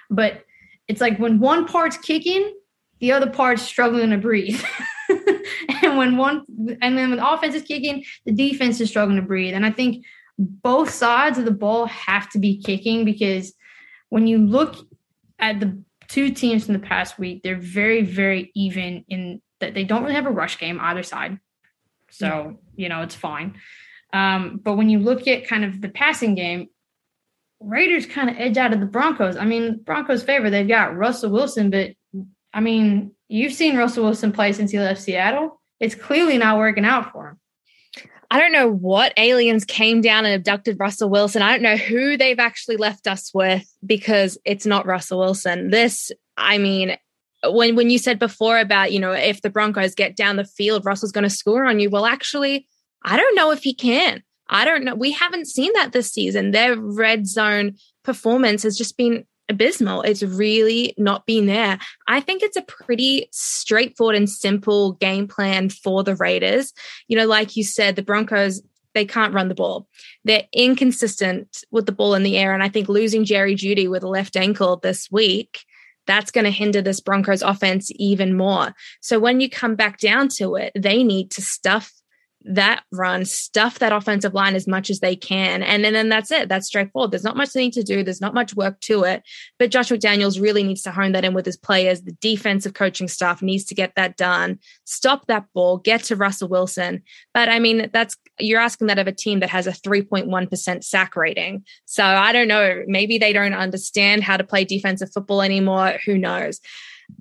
But 0.10 0.44
it's 0.88 1.02
like 1.02 1.18
when 1.18 1.40
one 1.40 1.66
part's 1.66 1.98
kicking, 1.98 2.54
the 3.00 3.12
other 3.12 3.30
part's 3.30 3.64
struggling 3.64 4.12
to 4.12 4.18
breathe. 4.18 4.62
and 5.82 5.98
when 5.98 6.18
one 6.18 6.46
and 6.82 6.98
then 6.98 7.10
when 7.10 7.18
the 7.18 7.28
offense 7.28 7.56
is 7.56 7.64
kicking, 7.64 8.06
the 8.26 8.32
defense 8.32 8.80
is 8.80 8.90
struggling 8.90 9.18
to 9.18 9.26
breathe. 9.26 9.56
And 9.56 9.66
I 9.66 9.72
think 9.72 10.06
both 10.38 10.90
sides 10.90 11.38
of 11.38 11.46
the 11.46 11.52
ball 11.52 11.86
have 11.86 12.30
to 12.32 12.40
be 12.40 12.62
kicking 12.62 13.06
because 13.06 13.54
when 14.10 14.28
you 14.28 14.38
look 14.40 14.76
at 15.40 15.60
the 15.60 15.82
two 16.08 16.32
teams 16.32 16.66
from 16.66 16.74
the 16.74 16.80
past 16.80 17.18
week, 17.18 17.42
they're 17.44 17.60
very, 17.60 18.02
very 18.02 18.52
even 18.56 19.06
in 19.08 19.42
that 19.60 19.74
they 19.74 19.84
don't 19.84 20.04
really 20.04 20.16
have 20.16 20.26
a 20.26 20.32
rush 20.32 20.58
game 20.58 20.80
either 20.82 21.04
side. 21.04 21.40
So, 22.10 22.28
yeah. 22.28 22.84
you 22.84 22.90
know, 22.90 23.02
it's 23.02 23.16
fine. 23.16 23.56
Um, 24.14 24.60
but 24.62 24.76
when 24.76 24.90
you 24.90 25.00
look 25.00 25.28
at 25.28 25.48
kind 25.48 25.64
of 25.64 25.82
the 25.82 25.90
passing 25.90 26.36
game, 26.36 26.68
Raiders 27.62 28.06
kind 28.06 28.30
of 28.30 28.38
edge 28.38 28.58
out 28.58 28.74
of 28.74 28.80
the 28.80 28.86
Broncos. 28.86 29.38
I 29.38 29.46
mean, 29.46 29.82
Broncos 29.84 30.24
favor, 30.24 30.50
they've 30.50 30.68
got 30.68 30.98
Russell 30.98 31.32
Wilson, 31.32 31.70
but 31.70 31.92
I 32.54 32.60
mean, 32.60 33.12
you've 33.30 33.54
seen 33.54 33.78
Russell 33.78 34.04
Wilson 34.04 34.32
play 34.32 34.52
since 34.52 34.72
he 34.72 34.80
left 34.80 35.02
Seattle. 35.02 35.62
It's 35.80 35.96
clearly 35.96 36.38
not 36.38 36.58
working 36.58 36.86
out 36.86 37.12
for 37.12 37.30
him. 37.30 37.40
I 38.32 38.40
don't 38.40 38.54
know 38.54 38.72
what 38.72 39.12
aliens 39.18 39.66
came 39.66 40.00
down 40.00 40.24
and 40.24 40.34
abducted 40.34 40.80
Russell 40.80 41.10
Wilson. 41.10 41.42
I 41.42 41.52
don't 41.52 41.62
know 41.62 41.76
who 41.76 42.16
they've 42.16 42.40
actually 42.40 42.78
left 42.78 43.06
us 43.06 43.30
with 43.34 43.70
because 43.86 44.38
it's 44.46 44.66
not 44.66 44.86
Russell 44.86 45.20
Wilson. 45.20 45.70
This, 45.70 46.14
I 46.38 46.58
mean, 46.58 46.96
when 47.44 47.76
when 47.76 47.90
you 47.90 47.98
said 47.98 48.20
before 48.20 48.58
about, 48.58 48.94
you 48.94 49.02
know, 49.02 49.12
if 49.12 49.42
the 49.42 49.50
Broncos 49.50 49.96
get 49.96 50.16
down 50.16 50.38
the 50.38 50.46
field, 50.46 50.86
Russell's 50.86 51.12
going 51.12 51.26
to 51.26 51.30
score 51.30 51.66
on 51.66 51.82
you. 51.82 51.90
Well, 51.90 52.06
actually, 52.06 52.70
I 53.04 53.18
don't 53.18 53.36
know 53.36 53.52
if 53.52 53.64
he 53.64 53.74
can. 53.74 54.24
I 54.48 54.64
don't 54.64 54.86
know. 54.86 54.96
We 54.96 55.12
haven't 55.12 55.48
seen 55.48 55.74
that 55.74 55.92
this 55.92 56.14
season. 56.14 56.52
Their 56.52 56.78
red 56.78 57.28
zone 57.28 57.76
performance 58.04 58.64
has 58.64 58.78
just 58.78 58.96
been 58.96 59.26
abysmal. 59.52 60.02
It's 60.02 60.24
really 60.24 60.96
not 60.98 61.28
been 61.28 61.46
there. 61.46 61.78
I 62.08 62.20
think 62.20 62.42
it's 62.42 62.58
a 62.58 62.64
pretty 62.64 63.30
straightforward 63.32 64.16
and 64.16 64.30
simple 64.30 64.94
game 64.94 65.28
plan 65.28 65.70
for 65.70 66.04
the 66.04 66.16
Raiders. 66.16 66.74
You 67.08 67.18
know, 67.18 67.28
like 67.28 67.56
you 67.56 67.64
said, 67.64 67.96
the 67.96 68.02
Broncos, 68.02 68.62
they 68.94 69.06
can't 69.06 69.34
run 69.34 69.48
the 69.48 69.56
ball. 69.56 69.88
They're 70.26 70.48
inconsistent 70.52 71.64
with 71.70 71.86
the 71.86 71.92
ball 71.92 72.16
in 72.16 72.24
the 72.24 72.38
air. 72.38 72.54
And 72.54 72.64
I 72.64 72.70
think 72.70 72.90
losing 72.90 73.26
Jerry 73.26 73.56
Jeudy 73.56 73.90
with 73.90 74.04
a 74.04 74.10
left 74.10 74.36
ankle 74.36 74.78
this 74.78 75.10
week, 75.12 75.60
that's 76.08 76.32
going 76.32 76.46
to 76.46 76.52
hinder 76.52 76.82
this 76.82 77.00
Broncos 77.00 77.44
offense 77.44 77.92
even 77.96 78.36
more. 78.36 78.74
So 79.02 79.20
when 79.20 79.40
you 79.40 79.50
come 79.50 79.76
back 79.76 80.00
down 80.00 80.30
to 80.38 80.56
it, 80.56 80.72
they 80.76 81.04
need 81.04 81.32
to 81.32 81.42
stuff 81.42 81.94
that 82.44 82.84
run, 82.92 83.26
stuff 83.26 83.80
that 83.80 83.92
offensive 83.92 84.34
line 84.34 84.56
as 84.56 84.68
much 84.68 84.90
as 84.90 85.00
they 85.00 85.16
can. 85.16 85.62
And, 85.62 85.86
and 85.86 85.96
then 85.96 86.10
that's 86.10 86.32
it. 86.32 86.50
That's 86.50 86.68
straightforward. 86.68 87.12
There's 87.12 87.24
not 87.24 87.38
much 87.38 87.54
they 87.54 87.62
need 87.62 87.74
to 87.74 87.84
do. 87.84 88.04
There's 88.04 88.22
not 88.22 88.34
much 88.34 88.56
work 88.56 88.80
to 88.82 89.04
it. 89.04 89.24
But 89.60 89.72
Josh 89.72 89.90
McDaniels 89.90 90.42
really 90.42 90.64
needs 90.64 90.82
to 90.84 90.92
hone 90.92 91.12
that 91.12 91.26
in 91.26 91.34
with 91.34 91.46
his 91.46 91.58
players. 91.58 92.02
The 92.02 92.14
defensive 92.14 92.74
coaching 92.74 93.08
staff 93.08 93.42
needs 93.42 93.66
to 93.66 93.76
get 93.76 93.94
that 93.96 94.18
done. 94.18 94.60
Stop 94.86 95.28
that 95.28 95.46
ball, 95.54 95.78
get 95.78 96.04
to 96.06 96.16
Russell 96.16 96.50
Wilson. 96.50 97.04
But 97.34 97.50
I 97.50 97.60
mean, 97.60 97.90
that's 97.94 98.18
you're 98.40 98.60
asking 98.60 98.88
that 98.88 99.00
of 99.00 99.08
a 99.08 99.12
team 99.12 99.40
that 99.42 99.50
has 99.50 99.68
a 99.68 99.72
3.1% 99.72 100.84
sack 100.84 101.16
rating. 101.16 101.64
So 101.86 102.04
I 102.04 102.32
don't 102.32 102.48
know. 102.48 102.84
Maybe 102.88 103.18
they 103.18 103.34
don't 103.34 103.54
understand 103.54 104.24
how 104.24 104.38
to 104.38 104.44
play 104.44 104.66
defensive 104.66 105.12
football 105.14 105.42
anymore. 105.42 106.00
Who 106.06 106.18
knows? 106.18 106.60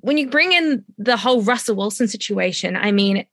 When 0.00 0.16
you 0.16 0.30
bring 0.30 0.52
in 0.52 0.84
the 0.98 1.16
whole 1.16 1.42
Russell 1.42 1.76
Wilson 1.76 2.08
situation, 2.08 2.76
I 2.76 2.92
mean, 2.92 3.26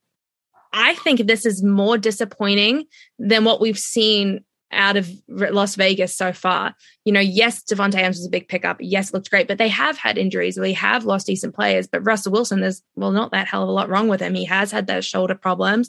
I 0.72 0.94
think 0.96 1.26
this 1.26 1.46
is 1.46 1.62
more 1.62 1.98
disappointing 1.98 2.84
than 3.18 3.44
what 3.44 3.60
we've 3.60 3.78
seen 3.78 4.44
out 4.70 4.96
of 4.96 5.10
Las 5.28 5.76
Vegas 5.76 6.14
so 6.14 6.32
far. 6.32 6.74
You 7.04 7.12
know, 7.12 7.20
yes, 7.20 7.62
Davante 7.64 7.94
Adams 7.94 8.18
was 8.18 8.26
a 8.26 8.30
big 8.30 8.48
pickup. 8.48 8.76
Yes, 8.80 9.12
looked 9.12 9.30
great, 9.30 9.48
but 9.48 9.58
they 9.58 9.68
have 9.68 9.96
had 9.96 10.18
injuries. 10.18 10.56
They 10.56 10.74
have 10.74 11.04
lost 11.04 11.26
decent 11.26 11.54
players. 11.54 11.86
But 11.86 12.04
Russell 12.04 12.32
Wilson, 12.32 12.60
there's 12.60 12.82
well, 12.94 13.12
not 13.12 13.32
that 13.32 13.48
hell 13.48 13.62
of 13.62 13.68
a 13.68 13.72
lot 13.72 13.88
wrong 13.88 14.08
with 14.08 14.20
him. 14.20 14.34
He 14.34 14.44
has 14.44 14.70
had 14.70 14.86
those 14.86 15.06
shoulder 15.06 15.34
problems. 15.34 15.88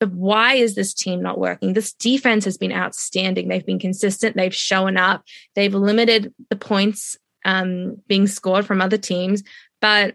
But 0.00 0.12
why 0.12 0.54
is 0.54 0.74
this 0.74 0.94
team 0.94 1.22
not 1.22 1.38
working? 1.38 1.72
This 1.72 1.92
defense 1.92 2.44
has 2.44 2.56
been 2.56 2.72
outstanding. 2.72 3.48
They've 3.48 3.66
been 3.66 3.80
consistent. 3.80 4.36
They've 4.36 4.54
shown 4.54 4.96
up. 4.96 5.24
They've 5.54 5.74
limited 5.74 6.32
the 6.50 6.56
points 6.56 7.16
um, 7.44 8.00
being 8.06 8.26
scored 8.26 8.64
from 8.64 8.80
other 8.80 8.98
teams. 8.98 9.42
But 9.80 10.14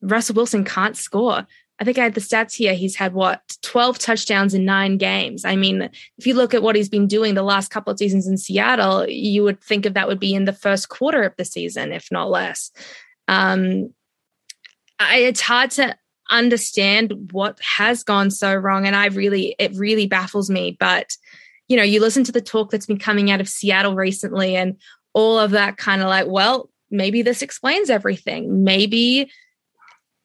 Russell 0.00 0.36
Wilson 0.36 0.64
can't 0.64 0.96
score. 0.96 1.46
I 1.80 1.84
think 1.84 1.98
I 1.98 2.02
had 2.02 2.14
the 2.14 2.20
stats 2.20 2.54
here. 2.54 2.74
He's 2.74 2.94
had 2.94 3.14
what 3.14 3.40
12 3.62 3.98
touchdowns 3.98 4.52
in 4.52 4.66
nine 4.66 4.98
games. 4.98 5.46
I 5.46 5.56
mean, 5.56 5.88
if 6.18 6.26
you 6.26 6.34
look 6.34 6.52
at 6.52 6.62
what 6.62 6.76
he's 6.76 6.90
been 6.90 7.06
doing 7.06 7.34
the 7.34 7.42
last 7.42 7.70
couple 7.70 7.90
of 7.90 7.98
seasons 7.98 8.26
in 8.26 8.36
Seattle, 8.36 9.08
you 9.08 9.42
would 9.44 9.62
think 9.62 9.86
of 9.86 9.94
that 9.94 10.06
would 10.06 10.20
be 10.20 10.34
in 10.34 10.44
the 10.44 10.52
first 10.52 10.90
quarter 10.90 11.22
of 11.22 11.34
the 11.38 11.44
season, 11.44 11.92
if 11.92 12.08
not 12.12 12.30
less. 12.30 12.70
Um, 13.28 13.94
I, 14.98 15.20
it's 15.20 15.40
hard 15.40 15.70
to 15.72 15.96
understand 16.30 17.30
what 17.32 17.58
has 17.60 18.04
gone 18.04 18.30
so 18.30 18.54
wrong, 18.54 18.86
and 18.86 18.94
I 18.94 19.06
really, 19.06 19.56
it 19.58 19.74
really 19.74 20.06
baffles 20.06 20.50
me. 20.50 20.76
But 20.78 21.16
you 21.68 21.76
know, 21.76 21.82
you 21.82 22.00
listen 22.00 22.24
to 22.24 22.32
the 22.32 22.40
talk 22.40 22.70
that's 22.70 22.86
been 22.86 22.98
coming 22.98 23.30
out 23.30 23.40
of 23.40 23.48
Seattle 23.48 23.94
recently, 23.94 24.54
and 24.54 24.76
all 25.14 25.38
of 25.38 25.52
that 25.52 25.78
kind 25.78 26.02
of 26.02 26.08
like, 26.08 26.26
well, 26.26 26.68
maybe 26.90 27.22
this 27.22 27.40
explains 27.40 27.88
everything. 27.88 28.64
Maybe 28.64 29.30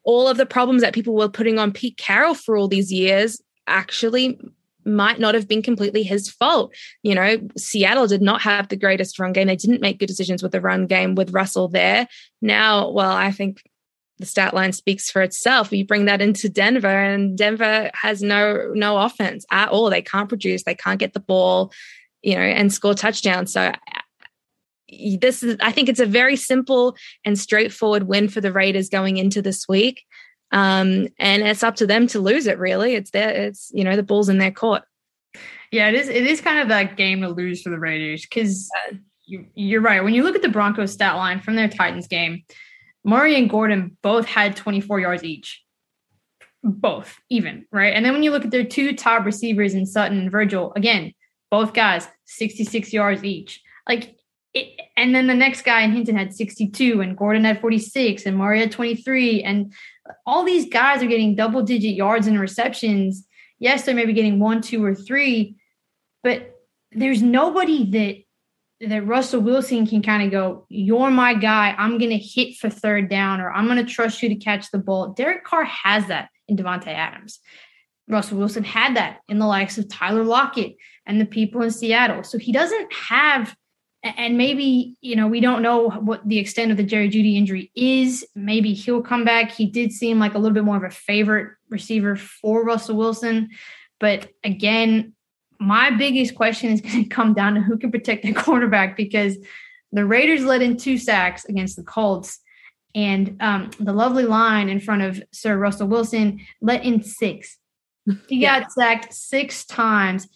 all 0.06 0.28
of 0.28 0.38
the 0.38 0.46
problems 0.46 0.82
that 0.82 0.94
people 0.94 1.16
were 1.16 1.30
putting 1.30 1.60
on 1.60 1.74
Pete 1.74 1.98
Carroll 1.98 2.36
for 2.36 2.56
all 2.56 2.68
these 2.68 2.94
years 2.94 3.42
actually 3.68 4.40
might 4.86 5.20
not 5.20 5.34
have 5.34 5.48
been 5.48 5.64
completely 5.64 6.04
his 6.04 6.30
fault. 6.30 6.74
You 7.02 7.16
know, 7.16 7.40
Seattle 7.58 8.08
did 8.08 8.22
not 8.22 8.42
have 8.42 8.68
the 8.68 8.76
greatest 8.76 9.18
run 9.18 9.34
game. 9.34 9.48
They 9.48 9.56
didn't 9.56 9.82
make 9.82 10.00
good 10.00 10.06
decisions 10.06 10.44
with 10.44 10.52
the 10.52 10.62
run 10.62 10.86
game 10.86 11.16
with 11.16 11.34
Russell 11.34 11.68
there. 11.68 12.08
Now, 12.42 12.92
well, 12.92 13.12
I 13.12 13.32
think 13.32 13.64
the 14.20 14.26
stat 14.26 14.54
line 14.54 14.72
speaks 14.72 15.10
for 15.10 15.22
itself. 15.24 15.72
You 15.74 15.86
bring 15.86 16.06
that 16.06 16.22
into 16.22 16.48
Denver 16.48 16.88
and 16.88 17.38
Denver 17.38 17.90
has 17.94 18.22
no 18.22 18.72
no 18.74 18.98
offense 18.98 19.46
at 19.52 19.70
all. 19.70 19.90
They 19.90 20.02
can't 20.02 20.30
produce, 20.30 20.64
they 20.64 20.76
can't 20.76 21.00
get 21.00 21.14
the 21.14 21.20
ball, 21.20 21.74
you 22.22 22.36
know, 22.36 22.42
and 22.42 22.72
score 22.72 22.94
touchdowns. 22.94 23.52
So 23.52 23.74
this 25.20 25.44
is 25.44 25.58
I 25.62 25.72
think 25.72 25.90
it's 25.90 26.00
a 26.00 26.06
very 26.06 26.36
simple 26.36 26.96
and 27.24 27.38
straightforward 27.38 28.04
win 28.04 28.28
for 28.28 28.42
the 28.42 28.52
Raiders 28.52 28.90
going 28.90 29.18
into 29.18 29.42
this 29.42 29.68
week. 29.68 30.04
Um, 30.52 31.08
and 31.20 31.44
it's 31.44 31.64
up 31.64 31.76
to 31.78 31.88
them 31.88 32.08
to 32.08 32.20
lose 32.20 32.48
it 32.48 32.60
really. 32.60 32.96
It's 32.96 33.12
their 33.12 33.30
it's 33.30 33.72
you 33.74 33.84
know 33.84 33.96
the 33.96 34.04
ball's 34.04 34.30
in 34.30 34.38
their 34.38 34.52
court. 34.52 34.84
Yeah, 35.72 35.90
it 35.90 35.96
is 35.96 36.08
it 36.08 36.26
is 36.26 36.42
kind 36.42 36.60
of 36.60 36.70
that 36.70 36.98
game 36.98 37.22
to 37.22 37.30
lose 37.30 37.62
for 37.62 37.70
the 37.70 37.80
Raiders 37.80 38.22
because 38.22 38.70
you, 39.26 39.46
you're 39.56 39.82
right. 39.82 40.04
When 40.04 40.14
you 40.14 40.24
look 40.24 40.36
at 40.36 40.42
the 40.42 40.50
Broncos 40.50 40.94
stat 40.94 41.16
line 41.16 41.42
from 41.42 41.56
their 41.56 41.68
Titans 41.68 42.08
game, 42.08 42.44
Murray 43.04 43.36
and 43.36 43.50
Gordon 43.50 43.98
both 44.02 44.26
had 44.26 44.56
24 44.56 45.00
yards 45.00 45.24
each. 45.24 45.62
Both 46.64 47.20
even, 47.30 47.66
right? 47.72 47.94
And 47.94 48.04
then 48.04 48.14
when 48.14 48.24
you 48.24 48.32
look 48.32 48.46
at 48.46 48.52
their 48.52 48.64
two 48.64 48.96
top 48.96 49.26
receivers 49.26 49.76
in 49.76 49.86
Sutton 49.86 50.20
and 50.20 50.32
Virgil, 50.32 50.74
again, 50.76 51.14
both 51.52 51.74
guys 51.74 52.08
66 52.26 52.92
yards 52.92 53.24
each. 53.24 53.62
Like 53.88 54.16
it, 54.56 54.80
and 54.98 55.14
then 55.14 55.28
the 55.28 55.34
next 55.36 55.64
guy 55.64 55.82
in 55.82 55.92
Hinton 55.92 56.16
had 56.16 56.34
62 56.34 57.02
and 57.02 57.18
Gordon 57.18 57.44
had 57.44 57.60
46 57.60 58.26
and 58.26 58.38
Mario 58.38 58.62
had 58.62 58.72
23 58.72 59.44
and 59.44 59.74
all 60.26 60.44
these 60.44 60.70
guys 60.70 61.04
are 61.04 61.08
getting 61.08 61.36
double 61.36 61.62
digit 61.62 61.94
yards 61.94 62.26
and 62.26 62.40
receptions. 62.40 63.28
Yes, 63.60 63.84
they're 63.84 63.94
maybe 63.94 64.14
getting 64.14 64.40
one, 64.40 64.62
two, 64.62 64.84
or 64.84 64.96
three, 64.96 65.58
but 66.24 66.56
there's 66.92 67.22
nobody 67.22 67.90
that 67.92 68.22
that 68.90 69.08
Russell 69.08 69.42
Wilson 69.42 69.88
can 69.88 70.02
kind 70.02 70.24
of 70.24 70.32
go, 70.32 70.66
You're 70.70 71.10
my 71.10 71.34
guy. 71.34 71.74
I'm 71.78 71.98
gonna 71.98 72.18
hit 72.18 72.58
for 72.58 72.70
third 72.70 73.10
down, 73.10 73.42
or 73.42 73.52
I'm 73.52 73.68
gonna 73.68 73.86
trust 73.86 74.22
you 74.22 74.30
to 74.30 74.36
catch 74.36 74.72
the 74.72 74.80
ball. 74.80 75.10
Derek 75.10 75.44
Carr 75.44 75.64
has 75.66 76.08
that 76.08 76.30
in 76.48 76.58
Davante 76.58 76.88
Adams. 76.88 77.40
Russell 78.08 78.38
Wilson 78.38 78.64
had 78.64 78.96
that 78.96 79.20
in 79.28 79.40
the 79.40 79.48
likes 79.48 79.78
of 79.78 79.90
Tyler 79.90 80.24
Lockett 80.24 80.76
and 81.06 81.20
the 81.20 81.26
people 81.26 81.62
in 81.62 81.72
Seattle. 81.72 82.24
So 82.24 82.38
he 82.38 82.52
doesn't 82.52 82.94
have 82.94 83.56
and 84.06 84.38
maybe 84.38 84.96
you 85.02 85.16
know 85.16 85.28
we 85.28 85.40
don't 85.40 85.62
know 85.62 85.90
what 85.90 86.28
the 86.28 86.38
extent 86.38 86.72
of 86.72 86.78
the 86.78 86.84
Jerry 86.84 87.10
Jeudy 87.10 87.36
injury 87.36 87.72
is. 87.76 88.26
Maybe 88.36 88.74
he'll 88.74 89.02
come 89.02 89.26
back. 89.26 89.52
He 89.52 89.66
did 89.66 89.92
seem 89.92 90.20
like 90.20 90.36
a 90.36 90.38
little 90.38 90.54
bit 90.54 90.64
more 90.64 90.78
of 90.78 90.84
a 90.84 90.90
favorite 90.90 91.54
receiver 91.70 92.16
for 92.16 92.64
Russell 92.64 92.98
Wilson, 92.98 93.50
but 94.00 94.30
again, 94.44 95.14
my 95.60 95.90
biggest 95.92 96.36
question 96.36 96.72
is 96.72 96.82
going 96.82 97.04
to 97.04 97.10
come 97.10 97.34
down 97.34 97.56
to 97.56 97.62
who 97.62 97.78
can 97.78 97.92
protect 97.92 98.24
the 98.24 98.34
quarterback 98.44 98.96
because 98.96 99.38
the 99.92 100.06
Raiders 100.06 100.44
let 100.44 100.62
in 100.62 100.78
two 100.78 100.98
sacks 100.98 101.46
against 101.46 101.76
the 101.76 101.84
Colts, 101.84 102.40
and 102.94 103.38
um, 103.42 103.72
the 103.80 103.94
lovely 103.94 104.24
line 104.24 104.70
in 104.70 104.80
front 104.80 105.02
of 105.02 105.22
Sir 105.32 105.58
Russell 105.58 105.88
Wilson 105.88 106.40
let 106.62 106.84
in 106.84 107.04
six. 107.04 107.58
He 108.28 108.42
yeah. 108.42 108.60
got 108.60 108.72
sacked 108.72 109.14
six 109.14 109.66
times 109.66 110.28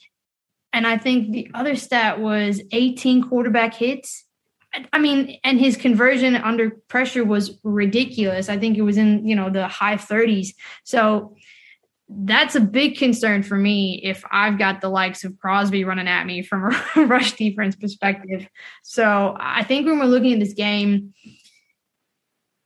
and 0.71 0.85
I 0.85 0.97
think 0.97 1.31
the 1.31 1.49
other 1.53 1.75
stat 1.75 2.19
was 2.19 2.61
18 2.71 3.23
quarterback 3.23 3.73
hits. 3.73 4.25
I 4.93 4.99
mean, 4.99 5.39
and 5.43 5.59
his 5.59 5.75
conversion 5.75 6.35
under 6.35 6.69
pressure 6.87 7.25
was 7.25 7.59
ridiculous. 7.63 8.49
I 8.49 8.57
think 8.59 8.77
it 8.77 8.83
was 8.83 8.97
in, 8.97 9.27
you 9.27 9.35
know, 9.35 9.49
the 9.49 9.67
high 9.67 9.95
30s. 9.95 10.49
So 10.83 11.35
that's 12.07 12.55
a 12.55 12.59
big 12.59 12.97
concern 12.97 13.41
for 13.41 13.55
me 13.55 13.99
if 14.03 14.23
I've 14.31 14.59
got 14.59 14.81
the 14.81 14.89
likes 14.89 15.23
of 15.23 15.37
Crosby 15.39 15.85
running 15.85 16.07
at 16.07 16.25
me 16.25 16.43
from 16.43 16.71
a 16.95 17.05
rush 17.05 17.33
defense 17.33 17.75
perspective. 17.75 18.47
So 18.83 19.35
I 19.39 19.63
think 19.63 19.87
when 19.87 19.97
we're 19.99 20.05
looking 20.05 20.33
at 20.33 20.39
this 20.39 20.53
game, 20.53 21.13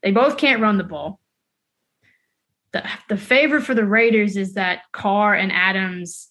they 0.01 0.11
both 0.11 0.37
can't 0.37 0.61
run 0.61 0.77
the 0.77 0.83
ball. 0.83 1.19
the 2.73 2.83
the 3.07 3.17
favor 3.17 3.61
for 3.61 3.73
the 3.73 3.85
Raiders 3.85 4.35
is 4.35 4.55
that 4.55 4.81
Carr 4.91 5.33
and 5.33 5.51
Adams 5.53 6.29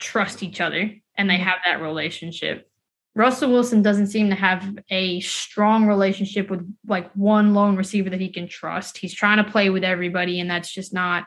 trust 0.00 0.42
each 0.42 0.60
other 0.60 0.92
and 1.16 1.28
they 1.28 1.34
mm-hmm. 1.34 1.44
have 1.44 1.58
that 1.64 1.80
relationship. 1.82 2.68
Russell 3.16 3.52
Wilson 3.52 3.80
doesn't 3.82 4.08
seem 4.08 4.28
to 4.30 4.34
have 4.34 4.76
a 4.90 5.20
strong 5.20 5.86
relationship 5.86 6.50
with 6.50 6.68
like 6.86 7.12
one 7.12 7.54
lone 7.54 7.76
receiver 7.76 8.10
that 8.10 8.20
he 8.20 8.28
can 8.28 8.48
trust. 8.48 8.98
He's 8.98 9.14
trying 9.14 9.36
to 9.36 9.50
play 9.50 9.70
with 9.70 9.84
everybody, 9.84 10.40
and 10.40 10.50
that's 10.50 10.72
just 10.72 10.92
not, 10.92 11.24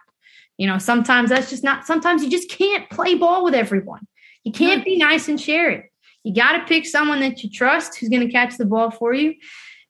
you 0.57 0.67
know, 0.67 0.77
sometimes 0.77 1.29
that's 1.29 1.49
just 1.49 1.63
not, 1.63 1.85
sometimes 1.85 2.23
you 2.23 2.29
just 2.29 2.49
can't 2.49 2.89
play 2.89 3.15
ball 3.15 3.43
with 3.45 3.55
everyone. 3.55 4.05
You 4.43 4.51
can't 4.51 4.83
be 4.83 4.97
nice 4.97 5.27
and 5.27 5.39
share 5.39 5.69
it. 5.69 5.85
You 6.23 6.33
got 6.33 6.57
to 6.57 6.65
pick 6.65 6.85
someone 6.85 7.21
that 7.21 7.41
you 7.41 7.49
trust 7.49 7.97
who's 7.97 8.09
going 8.09 8.25
to 8.25 8.31
catch 8.31 8.57
the 8.57 8.65
ball 8.65 8.91
for 8.91 9.13
you. 9.13 9.35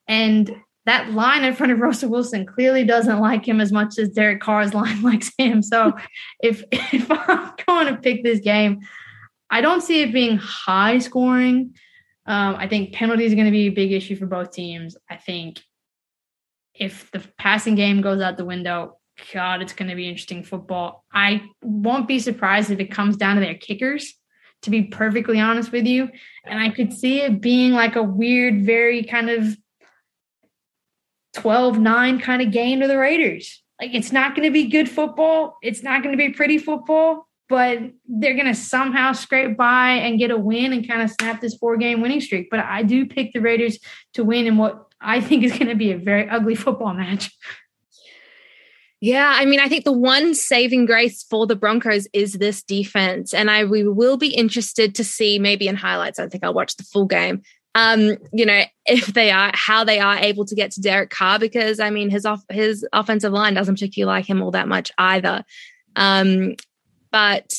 And 0.06 0.54
that 0.86 1.10
line 1.12 1.44
in 1.44 1.54
front 1.54 1.72
of 1.72 1.80
Russell 1.80 2.10
Wilson 2.10 2.46
clearly 2.46 2.84
doesn't 2.84 3.18
like 3.18 3.46
him 3.46 3.60
as 3.60 3.72
much 3.72 3.98
as 3.98 4.08
Derek 4.08 4.40
Carr's 4.40 4.72
line 4.74 5.02
likes 5.02 5.32
him. 5.36 5.62
So 5.62 5.92
if 6.40 6.62
if 6.72 7.10
I'm 7.10 7.52
going 7.66 7.86
to 7.88 8.00
pick 8.00 8.22
this 8.22 8.40
game, 8.40 8.80
I 9.50 9.60
don't 9.60 9.82
see 9.82 10.02
it 10.02 10.12
being 10.12 10.36
high 10.38 10.98
scoring. 10.98 11.74
Um, 12.26 12.56
I 12.56 12.68
think 12.68 12.92
penalties 12.92 13.32
are 13.32 13.36
going 13.36 13.46
to 13.46 13.52
be 13.52 13.68
a 13.68 13.70
big 13.70 13.92
issue 13.92 14.16
for 14.16 14.26
both 14.26 14.52
teams. 14.52 14.96
I 15.08 15.16
think 15.16 15.60
if 16.74 17.10
the 17.10 17.20
passing 17.38 17.74
game 17.74 18.02
goes 18.02 18.20
out 18.20 18.36
the 18.36 18.44
window, 18.44 18.98
God, 19.32 19.62
it's 19.62 19.72
going 19.72 19.88
to 19.88 19.96
be 19.96 20.08
interesting 20.08 20.44
football. 20.44 21.04
I 21.12 21.42
won't 21.62 22.06
be 22.06 22.18
surprised 22.18 22.70
if 22.70 22.80
it 22.80 22.90
comes 22.90 23.16
down 23.16 23.36
to 23.36 23.40
their 23.40 23.54
kickers, 23.54 24.14
to 24.62 24.70
be 24.70 24.84
perfectly 24.84 25.40
honest 25.40 25.72
with 25.72 25.86
you. 25.86 26.08
And 26.44 26.60
I 26.60 26.68
could 26.70 26.92
see 26.92 27.22
it 27.22 27.40
being 27.40 27.72
like 27.72 27.96
a 27.96 28.02
weird, 28.02 28.64
very 28.64 29.02
kind 29.04 29.30
of 29.30 29.56
12 31.34 31.78
9 31.78 32.20
kind 32.20 32.42
of 32.42 32.50
game 32.50 32.80
to 32.80 32.88
the 32.88 32.98
Raiders. 32.98 33.62
Like 33.80 33.94
it's 33.94 34.12
not 34.12 34.34
going 34.34 34.46
to 34.46 34.52
be 34.52 34.68
good 34.68 34.88
football. 34.88 35.56
It's 35.62 35.82
not 35.82 36.02
going 36.02 36.16
to 36.16 36.18
be 36.18 36.32
pretty 36.32 36.58
football 36.58 37.27
but 37.48 37.78
they're 38.06 38.34
going 38.34 38.46
to 38.46 38.54
somehow 38.54 39.12
scrape 39.12 39.56
by 39.56 39.90
and 39.90 40.18
get 40.18 40.30
a 40.30 40.36
win 40.36 40.72
and 40.72 40.86
kind 40.86 41.02
of 41.02 41.10
snap 41.10 41.40
this 41.40 41.56
four 41.56 41.76
game 41.76 42.00
winning 42.00 42.20
streak. 42.20 42.48
But 42.50 42.60
I 42.60 42.82
do 42.82 43.06
pick 43.06 43.32
the 43.32 43.40
Raiders 43.40 43.78
to 44.14 44.24
win 44.24 44.46
in 44.46 44.56
what 44.56 44.86
I 45.00 45.20
think 45.20 45.44
is 45.44 45.52
going 45.52 45.68
to 45.68 45.74
be 45.74 45.92
a 45.92 45.98
very 45.98 46.28
ugly 46.28 46.54
football 46.54 46.94
match. 46.94 47.30
Yeah, 49.00 49.32
I 49.36 49.44
mean, 49.44 49.60
I 49.60 49.68
think 49.68 49.84
the 49.84 49.92
one 49.92 50.34
saving 50.34 50.86
grace 50.86 51.22
for 51.22 51.46
the 51.46 51.54
Broncos 51.54 52.08
is 52.12 52.34
this 52.34 52.64
defense, 52.64 53.32
and 53.32 53.48
I 53.48 53.64
we 53.64 53.86
will 53.86 54.16
be 54.16 54.34
interested 54.34 54.94
to 54.96 55.04
see 55.04 55.38
maybe 55.38 55.68
in 55.68 55.76
highlights. 55.76 56.18
I 56.18 56.28
think 56.28 56.42
I'll 56.42 56.54
watch 56.54 56.76
the 56.76 56.82
full 56.82 57.06
game. 57.06 57.42
Um, 57.76 58.16
you 58.32 58.44
know, 58.44 58.62
if 58.86 59.06
they 59.06 59.30
are 59.30 59.52
how 59.54 59.84
they 59.84 60.00
are 60.00 60.16
able 60.16 60.44
to 60.46 60.54
get 60.56 60.72
to 60.72 60.80
Derek 60.80 61.10
Carr, 61.10 61.38
because 61.38 61.78
I 61.78 61.90
mean, 61.90 62.10
his 62.10 62.26
off 62.26 62.42
his 62.50 62.84
offensive 62.92 63.32
line 63.32 63.54
doesn't 63.54 63.76
particularly 63.76 64.16
like 64.16 64.28
him 64.28 64.42
all 64.42 64.50
that 64.50 64.66
much 64.66 64.90
either. 64.98 65.44
Um, 65.94 66.56
but 67.10 67.54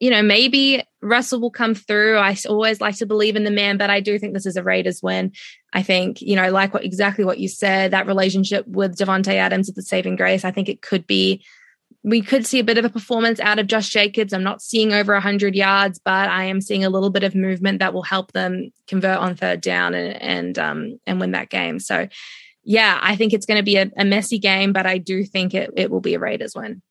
you 0.00 0.10
know, 0.10 0.22
maybe 0.22 0.82
Russell 1.00 1.40
will 1.40 1.50
come 1.50 1.74
through. 1.74 2.18
I 2.18 2.36
always 2.48 2.80
like 2.80 2.96
to 2.98 3.06
believe 3.06 3.36
in 3.36 3.44
the 3.44 3.50
man, 3.50 3.78
but 3.78 3.90
I 3.90 4.00
do 4.00 4.18
think 4.18 4.34
this 4.34 4.44
is 4.44 4.56
a 4.56 4.62
Raiders 4.62 5.02
win. 5.02 5.32
I 5.72 5.82
think, 5.82 6.20
you 6.20 6.36
know, 6.36 6.50
like 6.50 6.74
what 6.74 6.84
exactly 6.84 7.24
what 7.24 7.38
you 7.38 7.48
said, 7.48 7.92
that 7.92 8.06
relationship 8.06 8.66
with 8.66 8.98
Davante 8.98 9.34
Adams 9.34 9.68
at 9.68 9.76
the 9.76 9.82
saving 9.82 10.16
grace, 10.16 10.44
I 10.44 10.50
think 10.50 10.68
it 10.68 10.82
could 10.82 11.06
be 11.06 11.42
we 12.02 12.20
could 12.20 12.46
see 12.46 12.58
a 12.58 12.64
bit 12.64 12.76
of 12.76 12.84
a 12.84 12.90
performance 12.90 13.40
out 13.40 13.58
of 13.58 13.66
Josh 13.66 13.88
Jacobs. 13.88 14.34
I'm 14.34 14.42
not 14.42 14.60
seeing 14.60 14.92
over 14.92 15.14
100 15.14 15.54
yards, 15.54 15.98
but 15.98 16.28
I 16.28 16.44
am 16.44 16.60
seeing 16.60 16.84
a 16.84 16.90
little 16.90 17.08
bit 17.08 17.24
of 17.24 17.34
movement 17.34 17.78
that 17.78 17.94
will 17.94 18.02
help 18.02 18.32
them 18.32 18.72
convert 18.86 19.16
on 19.16 19.36
third 19.36 19.62
down 19.62 19.94
and 19.94 20.20
and 20.20 20.58
um 20.58 21.00
and 21.06 21.18
win 21.18 21.30
that 21.30 21.48
game. 21.48 21.78
So, 21.78 22.08
yeah, 22.62 22.98
I 23.00 23.16
think 23.16 23.32
it's 23.32 23.46
going 23.46 23.56
to 23.56 23.64
be 23.64 23.76
a, 23.76 23.90
a 23.96 24.04
messy 24.04 24.38
game, 24.38 24.74
but 24.74 24.84
I 24.86 24.98
do 24.98 25.24
think 25.24 25.54
it 25.54 25.70
it 25.76 25.90
will 25.90 26.02
be 26.02 26.12
a 26.12 26.18
Raiders 26.18 26.54
win. 26.54 26.82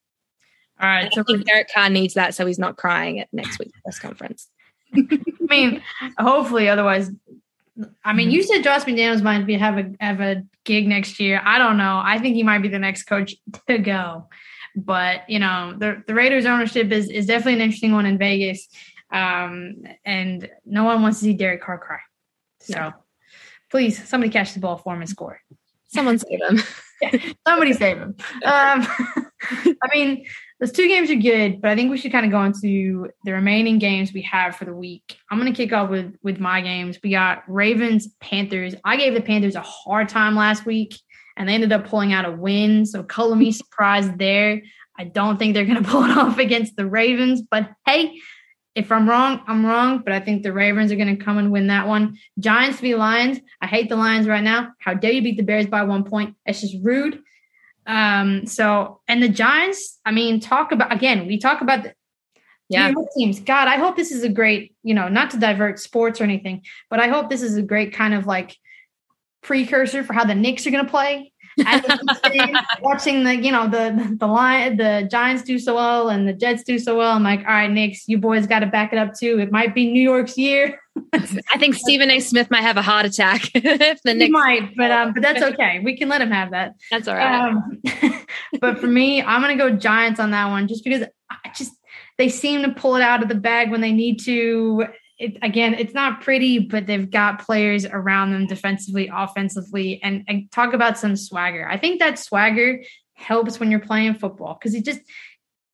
All 0.83 0.89
right. 0.89 1.05
I 1.05 1.09
so 1.15 1.23
think 1.23 1.45
Derek 1.45 1.69
Carr 1.73 1.89
needs 1.89 2.13
that 2.15 2.35
so 2.35 2.45
he's 2.45 2.59
not 2.59 2.75
crying 2.75 3.21
at 3.21 3.29
next 3.31 3.57
week's 3.57 3.79
press 3.81 3.99
conference. 3.99 4.49
I 4.93 5.07
mean, 5.39 5.81
hopefully, 6.19 6.67
otherwise. 6.67 7.09
I 8.03 8.11
mean, 8.11 8.29
you 8.29 8.43
said 8.43 8.63
Josh 8.63 8.83
McDaniels 8.83 9.23
might 9.23 9.45
be 9.47 9.57
have 9.57 9.77
a 9.77 9.91
have 10.01 10.19
a 10.19 10.43
gig 10.65 10.87
next 10.87 11.21
year. 11.21 11.41
I 11.43 11.57
don't 11.57 11.77
know. 11.77 12.01
I 12.03 12.19
think 12.19 12.35
he 12.35 12.43
might 12.43 12.61
be 12.61 12.67
the 12.67 12.79
next 12.79 13.03
coach 13.03 13.33
to 13.67 13.77
go. 13.77 14.27
But 14.75 15.29
you 15.29 15.39
know, 15.39 15.73
the 15.77 16.03
the 16.05 16.13
Raiders 16.13 16.45
ownership 16.45 16.91
is 16.91 17.09
is 17.09 17.27
definitely 17.27 17.53
an 17.53 17.61
interesting 17.61 17.93
one 17.93 18.05
in 18.05 18.17
Vegas. 18.17 18.67
Um, 19.09 19.83
and 20.03 20.49
no 20.65 20.83
one 20.83 21.01
wants 21.01 21.19
to 21.19 21.25
see 21.25 21.33
Derek 21.33 21.61
Carr 21.61 21.77
cry. 21.77 21.99
So 22.59 22.77
no. 22.77 22.93
please, 23.71 24.05
somebody 24.05 24.33
catch 24.33 24.53
the 24.53 24.59
ball 24.59 24.77
for 24.77 24.93
him 24.93 25.01
and 25.01 25.09
score. 25.09 25.39
Someone 25.87 26.19
save 26.19 26.41
him. 26.41 26.59
yeah, 27.01 27.33
somebody 27.47 27.71
save 27.71 27.97
him. 27.99 28.15
Um, 28.43 28.85
I 29.51 29.89
mean, 29.91 30.25
those 30.59 30.71
two 30.71 30.87
games 30.87 31.09
are 31.09 31.15
good, 31.15 31.61
but 31.61 31.71
I 31.71 31.75
think 31.75 31.91
we 31.91 31.97
should 31.97 32.11
kind 32.11 32.25
of 32.25 32.31
go 32.31 32.43
into 32.43 33.09
the 33.25 33.33
remaining 33.33 33.79
games 33.79 34.13
we 34.13 34.21
have 34.23 34.55
for 34.55 34.65
the 34.65 34.73
week. 34.73 35.17
I'm 35.29 35.39
going 35.39 35.51
to 35.51 35.55
kick 35.55 35.73
off 35.73 35.89
with 35.89 36.15
with 36.23 36.39
my 36.39 36.61
games. 36.61 36.99
We 37.03 37.11
got 37.11 37.43
Ravens, 37.47 38.07
Panthers. 38.21 38.75
I 38.85 38.95
gave 38.95 39.13
the 39.13 39.21
Panthers 39.21 39.55
a 39.55 39.61
hard 39.61 40.09
time 40.09 40.35
last 40.35 40.65
week, 40.65 40.95
and 41.35 41.49
they 41.49 41.53
ended 41.53 41.71
up 41.71 41.87
pulling 41.87 42.13
out 42.13 42.25
a 42.25 42.31
win. 42.31 42.85
So 42.85 43.03
color 43.03 43.35
me 43.35 43.51
surprised 43.51 44.17
there. 44.17 44.61
I 44.97 45.05
don't 45.05 45.37
think 45.37 45.53
they're 45.53 45.65
going 45.65 45.83
to 45.83 45.89
pull 45.89 46.03
it 46.05 46.17
off 46.17 46.37
against 46.37 46.75
the 46.75 46.85
Ravens, 46.85 47.41
but 47.41 47.69
hey, 47.85 48.19
if 48.75 48.91
I'm 48.91 49.07
wrong, 49.07 49.41
I'm 49.47 49.65
wrong. 49.65 49.99
But 49.99 50.13
I 50.13 50.19
think 50.19 50.43
the 50.43 50.53
Ravens 50.53 50.91
are 50.91 50.95
going 50.95 51.15
to 51.15 51.23
come 51.23 51.37
and 51.37 51.51
win 51.51 51.67
that 51.67 51.87
one. 51.87 52.17
Giants 52.39 52.79
v 52.79 52.95
Lions. 52.95 53.39
I 53.61 53.67
hate 53.67 53.89
the 53.89 53.95
Lions 53.95 54.27
right 54.27 54.43
now. 54.43 54.71
How 54.79 54.93
dare 54.93 55.11
you 55.11 55.21
beat 55.21 55.37
the 55.37 55.43
Bears 55.43 55.67
by 55.67 55.83
one 55.83 56.03
point? 56.03 56.35
It's 56.45 56.61
just 56.61 56.77
rude. 56.81 57.21
Um, 57.85 58.45
so 58.45 59.01
and 59.07 59.21
the 59.21 59.29
Giants, 59.29 59.99
I 60.05 60.11
mean, 60.11 60.39
talk 60.39 60.71
about 60.71 60.91
again, 60.91 61.27
we 61.27 61.37
talk 61.37 61.61
about 61.61 61.83
the 61.83 61.93
yeah. 62.69 62.93
teams. 63.15 63.39
God, 63.39 63.67
I 63.67 63.77
hope 63.77 63.95
this 63.95 64.11
is 64.11 64.23
a 64.23 64.29
great, 64.29 64.75
you 64.83 64.93
know, 64.93 65.07
not 65.07 65.31
to 65.31 65.37
divert 65.37 65.79
sports 65.79 66.21
or 66.21 66.23
anything, 66.23 66.63
but 66.89 66.99
I 66.99 67.07
hope 67.07 67.29
this 67.29 67.41
is 67.41 67.55
a 67.55 67.61
great 67.61 67.93
kind 67.93 68.13
of 68.13 68.25
like 68.25 68.57
precursor 69.41 70.03
for 70.03 70.13
how 70.13 70.23
the 70.23 70.35
Knicks 70.35 70.65
are 70.65 70.71
going 70.71 70.85
to 70.85 70.89
play. 70.89 71.31
watching 72.81 73.23
the 73.23 73.35
you 73.35 73.51
know 73.51 73.67
the 73.67 74.15
the 74.19 74.25
line 74.25 74.75
the 74.75 75.07
Giants 75.11 75.43
do 75.43 75.59
so 75.59 75.75
well 75.75 76.09
and 76.09 76.27
the 76.27 76.33
Jets 76.33 76.63
do 76.63 76.79
so 76.79 76.97
well. 76.97 77.15
I'm 77.15 77.21
like, 77.21 77.41
all 77.41 77.45
right, 77.45 77.69
Knicks, 77.69 78.07
you 78.07 78.17
boys 78.17 78.47
got 78.47 78.59
to 78.59 78.65
back 78.65 78.91
it 78.91 78.97
up 78.97 79.13
too. 79.13 79.39
It 79.39 79.51
might 79.51 79.75
be 79.75 79.91
New 79.91 80.01
York's 80.01 80.35
year. 80.35 80.79
I 81.13 81.57
think 81.57 81.75
Stephen 81.75 82.11
A. 82.11 82.19
Smith 82.19 82.51
might 82.51 82.61
have 82.61 82.77
a 82.77 82.81
heart 82.81 83.05
attack 83.05 83.49
if 83.55 84.01
the 84.03 84.13
Knicks 84.13 84.27
he 84.27 84.31
might, 84.31 84.75
but 84.75 84.91
um, 84.91 85.13
but 85.13 85.23
that's 85.23 85.41
okay. 85.41 85.79
We 85.83 85.97
can 85.97 86.09
let 86.09 86.21
him 86.21 86.31
have 86.31 86.51
that. 86.51 86.75
That's 86.91 87.07
all 87.07 87.15
right. 87.15 87.49
Um, 87.49 87.81
but 88.61 88.79
for 88.79 88.87
me, 88.87 89.21
I'm 89.21 89.41
gonna 89.41 89.57
go 89.57 89.71
Giants 89.71 90.19
on 90.19 90.31
that 90.31 90.49
one, 90.49 90.67
just 90.67 90.83
because 90.83 91.03
I 91.29 91.49
just 91.55 91.73
they 92.17 92.29
seem 92.29 92.61
to 92.63 92.71
pull 92.71 92.95
it 92.95 93.01
out 93.01 93.23
of 93.23 93.29
the 93.29 93.35
bag 93.35 93.71
when 93.71 93.81
they 93.81 93.91
need 93.91 94.19
to 94.25 94.85
it, 95.19 95.37
again, 95.41 95.75
it's 95.75 95.93
not 95.93 96.21
pretty, 96.21 96.59
but 96.59 96.85
they've 96.85 97.09
got 97.09 97.45
players 97.45 97.85
around 97.85 98.31
them 98.31 98.47
defensively, 98.47 99.09
offensively, 99.13 100.01
and, 100.03 100.23
and 100.27 100.51
talk 100.51 100.73
about 100.73 100.97
some 100.97 101.15
swagger. 101.15 101.67
I 101.67 101.77
think 101.77 101.99
that 101.99 102.19
swagger 102.19 102.83
helps 103.13 103.59
when 103.59 103.71
you're 103.71 103.79
playing 103.79 104.15
football 104.15 104.57
because 104.59 104.75
it 104.75 104.83
just, 104.83 104.99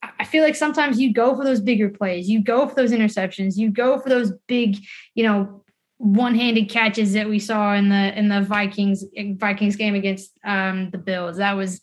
I 0.02 0.24
feel 0.26 0.44
like 0.44 0.56
sometimes 0.56 1.00
you 1.00 1.14
go 1.14 1.36
for 1.36 1.44
those 1.44 1.60
bigger 1.60 1.90
plays, 1.90 2.30
you 2.30 2.42
go 2.42 2.68
for 2.68 2.76
those 2.76 2.92
interceptions, 2.92 3.58
you 3.58 3.70
go 3.70 4.00
for 4.00 4.10
those 4.10 4.32
big, 4.48 4.78
you 5.14 5.24
know, 5.24 5.64
one-handed 5.98 6.70
catches 6.70 7.14
that 7.14 7.28
we 7.28 7.40
saw 7.40 7.74
in 7.74 7.90
the 7.90 8.18
in 8.18 8.30
the 8.30 8.42
Vikings 8.42 9.04
Vikings 9.36 9.76
game 9.76 9.96
against 9.96 10.32
um, 10.46 10.90
the 10.92 10.98
Bills. 10.98 11.38
That 11.38 11.58
was 11.58 11.82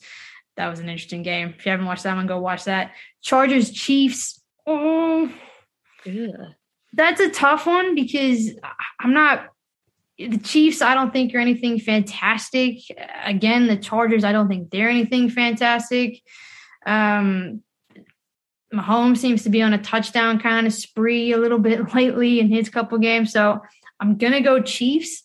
that 0.56 0.68
was 0.68 0.80
an 0.80 0.88
interesting 0.88 1.22
game. 1.22 1.54
If 1.58 1.66
you 1.66 1.70
haven't 1.70 1.86
watched 1.86 2.04
that 2.04 2.16
one, 2.16 2.26
go 2.26 2.40
watch 2.40 2.64
that. 2.64 2.92
Chargers 3.20 3.70
Chiefs. 3.70 4.42
Oh, 4.66 5.30
that's 6.94 7.20
a 7.20 7.30
tough 7.30 7.66
one 7.66 7.94
because 7.94 8.50
I'm 9.00 9.12
not 9.12 9.50
the 10.18 10.38
Chiefs, 10.38 10.80
I 10.80 10.94
don't 10.94 11.12
think 11.12 11.34
are 11.34 11.38
anything 11.38 11.78
fantastic. 11.78 12.78
Again, 13.24 13.66
the 13.66 13.76
Chargers, 13.76 14.24
I 14.24 14.32
don't 14.32 14.48
think 14.48 14.70
they're 14.70 14.88
anything 14.88 15.28
fantastic. 15.28 16.22
Um, 16.86 17.62
Mahomes 18.74 19.18
seems 19.18 19.42
to 19.44 19.50
be 19.50 19.62
on 19.62 19.72
a 19.72 19.82
touchdown 19.82 20.40
kind 20.40 20.66
of 20.66 20.72
spree 20.72 21.32
a 21.32 21.38
little 21.38 21.58
bit 21.58 21.94
lately 21.94 22.40
in 22.40 22.48
his 22.48 22.68
couple 22.68 22.98
games. 22.98 23.32
So 23.32 23.60
I'm 24.00 24.16
gonna 24.16 24.42
go 24.42 24.60
Chiefs, 24.60 25.22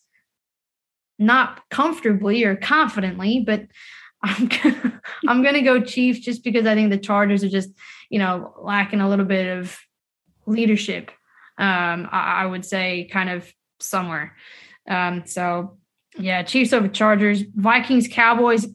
not 1.19 1.61
comfortably 1.69 2.43
or 2.43 2.55
confidently, 2.55 3.43
but 3.45 3.65
I'm 4.23 4.47
gonna, 4.47 5.01
I'm 5.27 5.43
gonna 5.43 5.63
go 5.63 5.81
Chiefs 5.81 6.19
just 6.19 6.43
because 6.43 6.67
I 6.67 6.75
think 6.75 6.91
the 6.91 6.97
Chargers 6.97 7.43
are 7.43 7.49
just 7.49 7.69
you 8.09 8.19
know 8.19 8.53
lacking 8.61 9.01
a 9.01 9.09
little 9.09 9.25
bit 9.25 9.57
of 9.57 9.77
leadership 10.45 11.11
um, 11.61 12.09
I, 12.11 12.41
I, 12.41 12.45
would 12.47 12.65
say 12.65 13.07
kind 13.11 13.29
of 13.29 13.53
somewhere. 13.79 14.35
Um, 14.89 15.23
so 15.25 15.77
yeah, 16.17 16.41
Chiefs 16.41 16.73
over 16.73 16.87
Chargers, 16.87 17.43
Vikings, 17.55 18.07
Cowboys. 18.07 18.67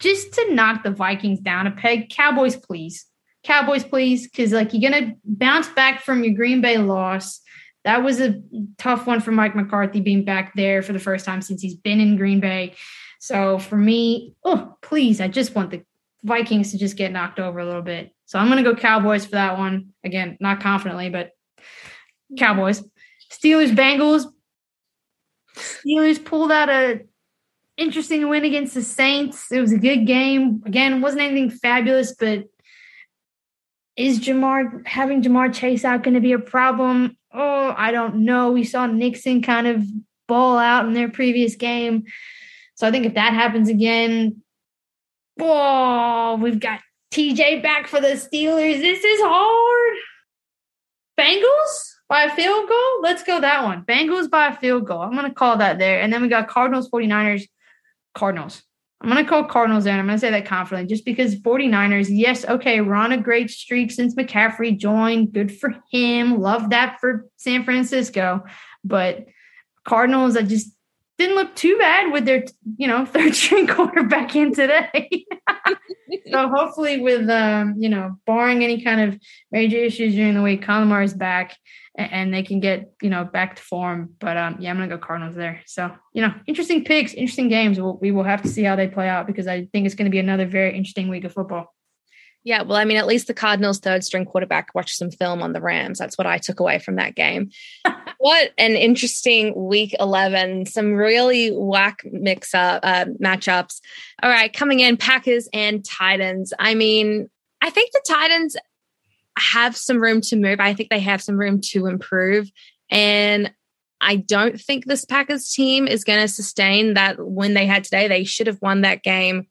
Just 0.00 0.32
to 0.34 0.52
knock 0.52 0.82
the 0.82 0.90
Vikings 0.90 1.38
down 1.38 1.68
a 1.68 1.70
peg, 1.70 2.10
Cowboys, 2.10 2.56
please. 2.56 3.06
Cowboys, 3.44 3.84
please, 3.84 4.28
because 4.28 4.52
like 4.52 4.72
you're 4.72 4.90
gonna 4.90 5.14
bounce 5.24 5.68
back 5.68 6.02
from 6.02 6.24
your 6.24 6.34
Green 6.34 6.60
Bay 6.60 6.78
loss. 6.78 7.40
That 7.84 8.04
was 8.04 8.20
a 8.20 8.40
tough 8.78 9.06
one 9.06 9.20
for 9.20 9.32
Mike 9.32 9.56
McCarthy 9.56 10.00
being 10.00 10.24
back 10.24 10.54
there 10.54 10.82
for 10.82 10.92
the 10.92 11.00
first 11.00 11.24
time 11.24 11.42
since 11.42 11.60
he's 11.60 11.74
been 11.74 12.00
in 12.00 12.16
Green 12.16 12.38
Bay. 12.38 12.74
So 13.18 13.58
for 13.58 13.76
me, 13.76 14.34
oh 14.44 14.76
please, 14.82 15.20
I 15.20 15.28
just 15.28 15.54
want 15.54 15.70
the 15.70 15.82
Vikings 16.22 16.70
to 16.70 16.78
just 16.78 16.96
get 16.96 17.12
knocked 17.12 17.40
over 17.40 17.58
a 17.58 17.66
little 17.66 17.82
bit. 17.82 18.14
So 18.26 18.38
I'm 18.38 18.48
to 18.48 18.62
go 18.62 18.76
Cowboys 18.76 19.24
for 19.24 19.32
that 19.32 19.58
one. 19.58 19.90
Again, 20.04 20.36
not 20.40 20.60
confidently, 20.60 21.10
but 21.10 21.32
Cowboys. 22.38 22.82
Steelers, 23.30 23.74
Bengals. 23.74 24.26
Steelers 25.56 26.24
pulled 26.24 26.52
out 26.52 26.68
a 26.68 27.00
interesting 27.76 28.28
win 28.28 28.44
against 28.44 28.74
the 28.74 28.82
Saints. 28.82 29.50
It 29.50 29.60
was 29.60 29.72
a 29.72 29.78
good 29.78 30.06
game. 30.06 30.62
Again, 30.64 31.00
wasn't 31.00 31.22
anything 31.22 31.50
fabulous, 31.50 32.14
but 32.18 32.44
is 34.02 34.20
Ja'Marr 34.20 34.86
having 34.86 35.22
Ja'Marr 35.22 35.54
Chase 35.54 35.84
out 35.84 36.02
going 36.02 36.14
to 36.14 36.20
be 36.20 36.32
a 36.32 36.38
problem? 36.38 37.16
Oh, 37.32 37.74
I 37.76 37.92
don't 37.92 38.24
know. 38.24 38.50
We 38.50 38.64
saw 38.64 38.86
Nixon 38.86 39.42
kind 39.42 39.66
of 39.66 39.84
ball 40.26 40.58
out 40.58 40.86
in 40.86 40.92
their 40.92 41.08
previous 41.08 41.56
game. 41.56 42.04
So 42.74 42.86
I 42.86 42.90
think 42.90 43.06
if 43.06 43.14
that 43.14 43.32
happens 43.32 43.68
again, 43.68 44.42
whoa, 45.36 46.38
we've 46.40 46.60
got 46.60 46.80
TJ 47.12 47.62
back 47.62 47.86
for 47.86 48.00
the 48.00 48.08
Steelers. 48.08 48.80
This 48.80 49.04
is 49.04 49.20
hard. 49.22 49.96
Bengals 51.18 51.92
by 52.08 52.24
a 52.24 52.34
field 52.34 52.68
goal? 52.68 53.02
Let's 53.02 53.22
go 53.22 53.40
that 53.40 53.62
one. 53.64 53.84
Bengals 53.84 54.28
by 54.28 54.48
a 54.48 54.56
field 54.56 54.86
goal. 54.86 55.00
I'm 55.00 55.12
going 55.12 55.28
to 55.28 55.34
call 55.34 55.58
that 55.58 55.78
there. 55.78 56.00
And 56.00 56.12
then 56.12 56.22
we 56.22 56.28
got 56.28 56.48
Cardinals, 56.48 56.90
49ers, 56.90 57.44
Cardinals. 58.14 58.62
I'm 59.02 59.10
going 59.10 59.22
to 59.22 59.28
call 59.28 59.44
Cardinals. 59.44 59.84
And 59.86 59.98
I'm 59.98 60.06
going 60.06 60.16
to 60.16 60.20
say 60.20 60.30
that 60.30 60.46
confidently 60.46 60.88
just 60.88 61.04
because 61.04 61.34
49ers, 61.34 62.06
yes, 62.08 62.44
okay, 62.44 62.80
we're 62.80 62.94
on 62.94 63.10
a 63.10 63.18
great 63.18 63.50
streak 63.50 63.90
since 63.90 64.14
McCaffrey 64.14 64.78
joined. 64.78 65.32
Good 65.32 65.56
for 65.58 65.74
him. 65.90 66.40
Love 66.40 66.70
that 66.70 66.98
for 67.00 67.26
San 67.36 67.64
Francisco. 67.64 68.44
But 68.84 69.26
Cardinals, 69.84 70.36
I 70.36 70.42
just 70.42 70.72
didn't 71.18 71.34
look 71.34 71.54
too 71.56 71.76
bad 71.78 72.12
with 72.12 72.26
their, 72.26 72.44
you 72.76 72.86
know, 72.86 73.04
third 73.06 73.34
string 73.34 73.66
quarterback 73.66 74.36
in 74.36 74.54
today. 74.54 75.26
so 76.30 76.48
hopefully, 76.48 77.00
with 77.00 77.28
um, 77.28 77.74
you 77.78 77.88
know, 77.88 78.16
barring 78.26 78.62
any 78.62 78.82
kind 78.82 79.00
of 79.00 79.20
major 79.50 79.78
issues 79.78 80.14
during 80.14 80.34
the 80.34 80.42
week, 80.42 80.62
Conlamar 80.64 81.04
is 81.04 81.14
back 81.14 81.56
and 81.94 82.32
they 82.32 82.42
can 82.42 82.60
get 82.60 82.92
you 83.02 83.10
know 83.10 83.24
back 83.24 83.56
to 83.56 83.62
form. 83.62 84.14
But 84.18 84.36
um, 84.36 84.56
yeah, 84.60 84.70
I'm 84.70 84.76
gonna 84.76 84.88
go 84.88 84.98
Cardinals 84.98 85.34
there. 85.34 85.60
So 85.66 85.90
you 86.12 86.22
know, 86.22 86.32
interesting 86.46 86.84
picks, 86.84 87.12
interesting 87.12 87.48
games. 87.48 87.80
We'll, 87.80 87.98
we 87.98 88.10
will 88.10 88.24
have 88.24 88.42
to 88.42 88.48
see 88.48 88.62
how 88.62 88.76
they 88.76 88.88
play 88.88 89.08
out 89.08 89.26
because 89.26 89.46
I 89.46 89.66
think 89.66 89.86
it's 89.86 89.94
going 89.94 90.06
to 90.06 90.10
be 90.10 90.18
another 90.18 90.46
very 90.46 90.76
interesting 90.76 91.08
week 91.08 91.24
of 91.24 91.32
football. 91.32 91.74
Yeah, 92.44 92.62
well, 92.62 92.76
I 92.76 92.84
mean, 92.84 92.96
at 92.96 93.06
least 93.06 93.28
the 93.28 93.34
Cardinals' 93.34 93.78
third 93.78 94.02
string 94.02 94.24
quarterback 94.24 94.74
watched 94.74 94.96
some 94.96 95.12
film 95.12 95.42
on 95.42 95.52
the 95.52 95.60
Rams. 95.60 95.98
That's 95.98 96.18
what 96.18 96.26
I 96.26 96.38
took 96.38 96.58
away 96.58 96.80
from 96.80 96.96
that 96.96 97.14
game. 97.14 97.50
what 98.22 98.52
an 98.56 98.76
interesting 98.76 99.52
week 99.66 99.96
11. 99.98 100.66
Some 100.66 100.92
really 100.92 101.50
whack 101.50 102.02
mix 102.04 102.54
up 102.54 102.78
uh, 102.84 103.06
matchups. 103.20 103.80
All 104.22 104.30
right, 104.30 104.52
coming 104.52 104.78
in, 104.78 104.96
Packers 104.96 105.48
and 105.52 105.84
Titans. 105.84 106.52
I 106.56 106.76
mean, 106.76 107.28
I 107.60 107.70
think 107.70 107.90
the 107.90 108.02
Titans 108.06 108.54
have 109.36 109.76
some 109.76 110.00
room 110.00 110.20
to 110.20 110.36
move. 110.36 110.60
I 110.60 110.72
think 110.72 110.90
they 110.90 111.00
have 111.00 111.20
some 111.20 111.36
room 111.36 111.60
to 111.72 111.86
improve. 111.86 112.48
And 112.92 113.52
I 114.00 114.14
don't 114.14 114.60
think 114.60 114.84
this 114.84 115.04
Packers 115.04 115.50
team 115.50 115.88
is 115.88 116.04
going 116.04 116.20
to 116.20 116.28
sustain 116.28 116.94
that 116.94 117.16
win 117.18 117.54
they 117.54 117.66
had 117.66 117.82
today. 117.82 118.06
They 118.06 118.22
should 118.22 118.46
have 118.46 118.62
won 118.62 118.82
that 118.82 119.02
game 119.02 119.48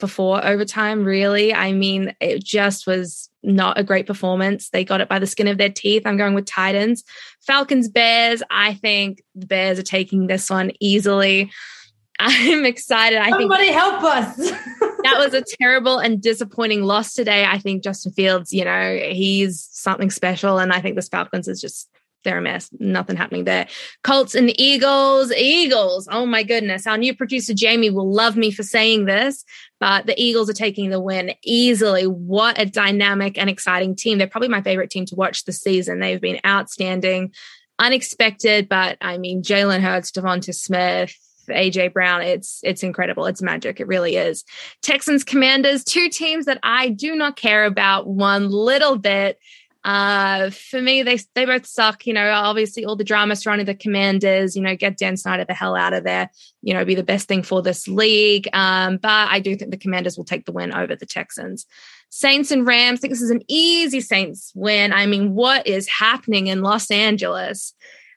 before 0.00 0.44
overtime, 0.44 1.04
really. 1.04 1.54
I 1.54 1.72
mean, 1.72 2.14
it 2.20 2.42
just 2.42 2.86
was 2.86 3.30
not 3.42 3.78
a 3.78 3.84
great 3.84 4.06
performance. 4.06 4.70
They 4.70 4.84
got 4.84 5.00
it 5.00 5.08
by 5.08 5.18
the 5.18 5.26
skin 5.26 5.48
of 5.48 5.58
their 5.58 5.70
teeth. 5.70 6.02
I'm 6.06 6.16
going 6.16 6.34
with 6.34 6.46
Titans. 6.46 7.04
Falcons, 7.40 7.88
Bears. 7.88 8.42
I 8.50 8.74
think 8.74 9.22
the 9.34 9.46
Bears 9.46 9.78
are 9.78 9.84
taking 9.84 10.26
this 10.26 10.50
one 10.50 10.72
easily. 10.80 11.50
I'm 12.18 12.66
excited. 12.66 13.18
I 13.18 13.30
Somebody 13.30 13.64
think 13.64 13.76
help 13.76 14.02
us. 14.02 14.36
that 15.04 15.18
was 15.18 15.32
a 15.32 15.42
terrible 15.60 15.98
and 15.98 16.20
disappointing 16.20 16.82
loss 16.82 17.14
today. 17.14 17.46
I 17.46 17.58
think 17.58 17.82
Justin 17.82 18.12
Fields, 18.12 18.52
you 18.52 18.64
know, 18.64 18.98
he's 19.10 19.68
something 19.72 20.10
special. 20.10 20.58
And 20.58 20.72
I 20.72 20.80
think 20.80 20.96
this 20.96 21.08
Falcons 21.08 21.48
is 21.48 21.60
just 21.60 21.88
they're 22.24 22.38
a 22.38 22.42
mess. 22.42 22.70
Nothing 22.78 23.16
happening 23.16 23.44
there. 23.44 23.66
Colts 24.04 24.34
and 24.34 24.52
Eagles. 24.60 25.32
Eagles. 25.32 26.08
Oh 26.10 26.26
my 26.26 26.42
goodness. 26.42 26.86
Our 26.86 26.98
new 26.98 27.14
producer 27.14 27.54
Jamie 27.54 27.90
will 27.90 28.10
love 28.10 28.36
me 28.36 28.50
for 28.50 28.62
saying 28.62 29.06
this, 29.06 29.44
but 29.78 30.06
the 30.06 30.20
Eagles 30.20 30.50
are 30.50 30.54
taking 30.54 30.90
the 30.90 31.00
win 31.00 31.32
easily. 31.42 32.06
What 32.06 32.60
a 32.60 32.66
dynamic 32.66 33.38
and 33.38 33.48
exciting 33.48 33.96
team. 33.96 34.18
They're 34.18 34.26
probably 34.26 34.48
my 34.48 34.62
favorite 34.62 34.90
team 34.90 35.06
to 35.06 35.16
watch 35.16 35.44
this 35.44 35.60
season. 35.60 36.00
They've 36.00 36.20
been 36.20 36.40
outstanding, 36.46 37.32
unexpected, 37.78 38.68
but 38.68 38.98
I 39.00 39.18
mean, 39.18 39.42
Jalen 39.42 39.80
Hurts, 39.80 40.10
Devonta 40.10 40.54
Smith, 40.54 41.16
AJ 41.48 41.92
Brown. 41.92 42.22
It's 42.22 42.60
it's 42.62 42.82
incredible. 42.82 43.26
It's 43.26 43.42
magic. 43.42 43.80
It 43.80 43.86
really 43.86 44.16
is. 44.16 44.44
Texans 44.82 45.24
Commanders, 45.24 45.84
two 45.84 46.08
teams 46.08 46.46
that 46.46 46.58
I 46.62 46.90
do 46.90 47.14
not 47.14 47.36
care 47.36 47.64
about 47.64 48.06
one 48.06 48.50
little 48.50 48.96
bit. 48.96 49.38
Uh, 49.82 50.50
for 50.50 50.82
me, 50.82 51.02
they 51.02 51.18
they 51.34 51.46
both 51.46 51.66
suck. 51.66 52.06
You 52.06 52.12
know, 52.12 52.30
obviously 52.30 52.84
all 52.84 52.96
the 52.96 53.04
drama 53.04 53.34
surrounding 53.34 53.66
the 53.66 53.74
Commanders. 53.74 54.54
You 54.54 54.62
know, 54.62 54.76
get 54.76 54.98
Dan 54.98 55.16
Snyder 55.16 55.44
the 55.44 55.54
hell 55.54 55.74
out 55.74 55.92
of 55.92 56.04
there. 56.04 56.30
You 56.62 56.74
know, 56.74 56.84
be 56.84 56.94
the 56.94 57.02
best 57.02 57.28
thing 57.28 57.42
for 57.42 57.62
this 57.62 57.88
league. 57.88 58.48
Um, 58.52 58.98
but 58.98 59.28
I 59.30 59.40
do 59.40 59.56
think 59.56 59.70
the 59.70 59.78
Commanders 59.78 60.16
will 60.16 60.24
take 60.24 60.44
the 60.44 60.52
win 60.52 60.74
over 60.74 60.94
the 60.94 61.06
Texans. 61.06 61.66
Saints 62.10 62.50
and 62.50 62.66
Rams. 62.66 62.98
I 62.98 63.00
think 63.00 63.12
this 63.12 63.22
is 63.22 63.30
an 63.30 63.42
easy 63.48 64.00
Saints 64.00 64.52
win. 64.54 64.92
I 64.92 65.06
mean, 65.06 65.34
what 65.34 65.66
is 65.66 65.88
happening 65.88 66.48
in 66.48 66.62
Los 66.62 66.90
Angeles? 66.90 67.72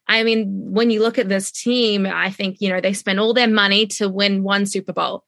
I 0.07 0.23
mean, 0.23 0.47
when 0.49 0.91
you 0.91 1.01
look 1.01 1.17
at 1.17 1.29
this 1.29 1.51
team, 1.51 2.05
I 2.05 2.29
think, 2.29 2.57
you 2.59 2.69
know, 2.69 2.81
they 2.81 2.93
spent 2.93 3.19
all 3.19 3.33
their 3.33 3.47
money 3.47 3.87
to 3.87 4.09
win 4.09 4.43
one 4.43 4.65
Super 4.65 4.91
Bowl. 4.91 5.23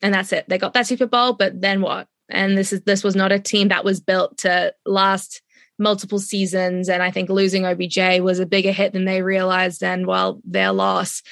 And 0.00 0.14
that's 0.14 0.32
it. 0.32 0.48
They 0.48 0.56
got 0.56 0.72
that 0.72 0.86
Super 0.86 1.06
Bowl, 1.06 1.34
but 1.34 1.60
then 1.60 1.82
what? 1.82 2.06
And 2.30 2.56
this 2.56 2.72
is 2.72 2.82
this 2.82 3.04
was 3.04 3.16
not 3.16 3.32
a 3.32 3.38
team 3.38 3.68
that 3.68 3.84
was 3.84 4.00
built 4.00 4.38
to 4.38 4.72
last 4.86 5.42
multiple 5.80 6.18
seasons. 6.18 6.88
And 6.88 7.02
I 7.02 7.10
think 7.10 7.30
losing 7.30 7.64
OBJ 7.64 8.20
was 8.20 8.38
a 8.38 8.46
bigger 8.46 8.72
hit 8.72 8.92
than 8.92 9.06
they 9.06 9.22
realized 9.22 9.82
and 9.82 10.06
well, 10.06 10.40
their 10.44 10.72
loss. 10.72 11.22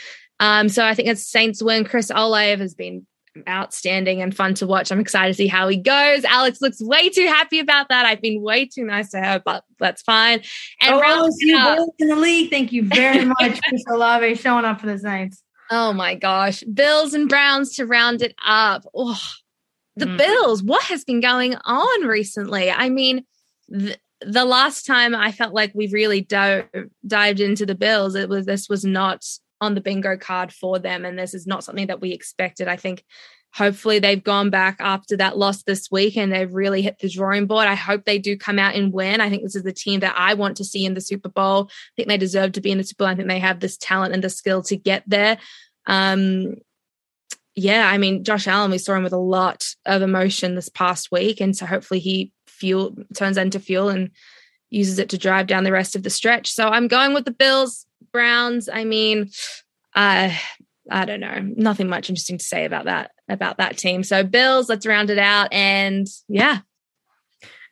Um, 0.40 0.68
so 0.68 0.84
I 0.84 0.94
think 0.94 1.08
it's 1.08 1.26
Saints 1.26 1.62
win. 1.62 1.84
Chris 1.84 2.10
Olave 2.14 2.60
has 2.60 2.74
been 2.74 3.06
outstanding 3.48 4.22
and 4.22 4.34
fun 4.34 4.54
to 4.54 4.66
watch. 4.66 4.90
I'm 4.90 5.00
excited 5.00 5.32
to 5.32 5.36
see 5.36 5.46
how 5.46 5.68
he 5.68 5.76
goes. 5.76 6.24
Alex 6.24 6.60
looks 6.60 6.80
way 6.80 7.08
too 7.08 7.26
happy 7.26 7.60
about 7.60 7.88
that. 7.88 8.06
I've 8.06 8.20
been 8.20 8.42
way 8.42 8.66
too 8.66 8.84
nice 8.84 9.10
to 9.10 9.20
her, 9.20 9.42
but 9.44 9.64
that's 9.78 10.02
fine. 10.02 10.42
And 10.80 10.94
oh, 10.94 11.30
you 11.38 11.58
both 11.58 11.90
in 11.98 12.08
the 12.08 12.16
league. 12.16 12.50
Thank 12.50 12.72
you 12.72 12.84
very 12.84 13.24
much, 13.40 13.60
Chris 13.68 13.84
Olave, 13.90 14.34
showing 14.36 14.64
up 14.64 14.80
for 14.80 14.86
the 14.86 14.98
Saints. 14.98 15.42
Oh 15.70 15.92
my 15.92 16.14
gosh. 16.14 16.62
Bills 16.62 17.14
and 17.14 17.28
Browns 17.28 17.76
to 17.76 17.86
round 17.86 18.22
it 18.22 18.34
up. 18.44 18.84
Oh, 18.94 19.20
the 19.96 20.06
mm. 20.06 20.16
Bills, 20.16 20.62
what 20.62 20.82
has 20.84 21.04
been 21.04 21.20
going 21.20 21.54
on 21.64 22.06
recently? 22.06 22.70
I 22.70 22.88
mean, 22.88 23.24
th- 23.70 23.98
the 24.20 24.44
last 24.44 24.86
time 24.86 25.14
I 25.14 25.32
felt 25.32 25.54
like 25.54 25.72
we 25.74 25.88
really 25.88 26.20
dived 26.20 27.40
into 27.40 27.66
the 27.66 27.74
Bills, 27.74 28.14
it 28.14 28.28
was 28.28 28.46
this 28.46 28.68
was 28.68 28.84
not 28.84 29.24
on 29.60 29.74
the 29.74 29.80
bingo 29.80 30.16
card 30.16 30.52
for 30.52 30.78
them. 30.78 31.04
And 31.04 31.18
this 31.18 31.34
is 31.34 31.46
not 31.46 31.64
something 31.64 31.88
that 31.88 32.00
we 32.00 32.12
expected. 32.12 32.68
I 32.68 32.76
think 32.76 33.04
hopefully 33.54 33.98
they've 33.98 34.22
gone 34.22 34.50
back 34.50 34.76
after 34.78 35.16
that 35.16 35.38
loss 35.38 35.62
this 35.62 35.90
week 35.90 36.16
and 36.16 36.32
they've 36.32 36.52
really 36.52 36.82
hit 36.82 36.98
the 36.98 37.08
drawing 37.08 37.46
board. 37.46 37.66
I 37.66 37.74
hope 37.74 38.04
they 38.04 38.18
do 38.18 38.36
come 38.36 38.58
out 38.58 38.74
and 38.74 38.92
win. 38.92 39.20
I 39.20 39.30
think 39.30 39.42
this 39.42 39.56
is 39.56 39.62
the 39.62 39.72
team 39.72 40.00
that 40.00 40.14
I 40.16 40.34
want 40.34 40.56
to 40.58 40.64
see 40.64 40.84
in 40.84 40.94
the 40.94 41.00
Super 41.00 41.28
Bowl. 41.28 41.68
I 41.70 41.92
think 41.96 42.08
they 42.08 42.18
deserve 42.18 42.52
to 42.52 42.60
be 42.60 42.70
in 42.70 42.78
the 42.78 42.84
Super 42.84 43.04
Bowl. 43.04 43.08
I 43.08 43.14
think 43.14 43.28
they 43.28 43.38
have 43.38 43.60
this 43.60 43.76
talent 43.76 44.14
and 44.14 44.22
the 44.22 44.30
skill 44.30 44.62
to 44.64 44.76
get 44.76 45.02
there. 45.06 45.38
Um, 45.86 46.56
yeah, 47.54 47.88
I 47.88 47.98
mean, 47.98 48.22
Josh 48.22 48.46
Allen, 48.46 48.70
we 48.70 48.78
saw 48.78 48.94
him 48.94 49.02
with 49.02 49.12
a 49.12 49.18
lot 49.18 49.64
of 49.84 50.02
emotion 50.02 50.54
this 50.54 50.68
past 50.68 51.10
week. 51.10 51.40
And 51.40 51.56
so 51.56 51.66
hopefully 51.66 51.98
he 51.98 52.32
fuel 52.58 52.94
turns 53.14 53.36
into 53.36 53.60
fuel 53.60 53.88
and 53.88 54.10
uses 54.70 54.98
it 54.98 55.08
to 55.08 55.18
drive 55.18 55.46
down 55.46 55.64
the 55.64 55.72
rest 55.72 55.96
of 55.96 56.02
the 56.02 56.10
stretch. 56.10 56.50
So 56.50 56.68
I'm 56.68 56.88
going 56.88 57.14
with 57.14 57.24
the 57.24 57.30
Bills. 57.30 57.86
Browns, 58.10 58.70
I 58.72 58.84
mean, 58.84 59.30
uh, 59.94 60.30
I 60.90 61.04
don't 61.04 61.20
know, 61.20 61.40
nothing 61.56 61.88
much 61.88 62.08
interesting 62.08 62.38
to 62.38 62.44
say 62.44 62.64
about 62.64 62.86
that 62.86 63.10
about 63.28 63.58
that 63.58 63.76
team. 63.76 64.02
So 64.02 64.24
Bills, 64.24 64.68
let's 64.70 64.86
round 64.86 65.10
it 65.10 65.18
out, 65.18 65.52
and 65.52 66.06
yeah, 66.26 66.60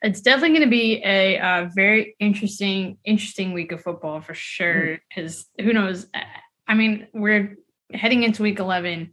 it's 0.03 0.21
definitely 0.21 0.59
going 0.59 0.69
to 0.69 0.71
be 0.71 1.03
a 1.03 1.39
uh, 1.39 1.69
very 1.75 2.17
interesting 2.21 2.99
interesting 3.05 3.55
week 3.55 3.73
of 3.73 3.83
football 3.83 4.21
for 4.21 4.35
sure. 4.35 4.99
Because 5.09 5.47
mm. 5.59 5.65
who 5.65 5.73
knows? 5.73 6.07
I 6.69 6.75
mean, 6.75 7.07
we're 7.15 7.57
heading 7.95 8.23
into 8.23 8.43
week 8.43 8.59
eleven 8.59 9.13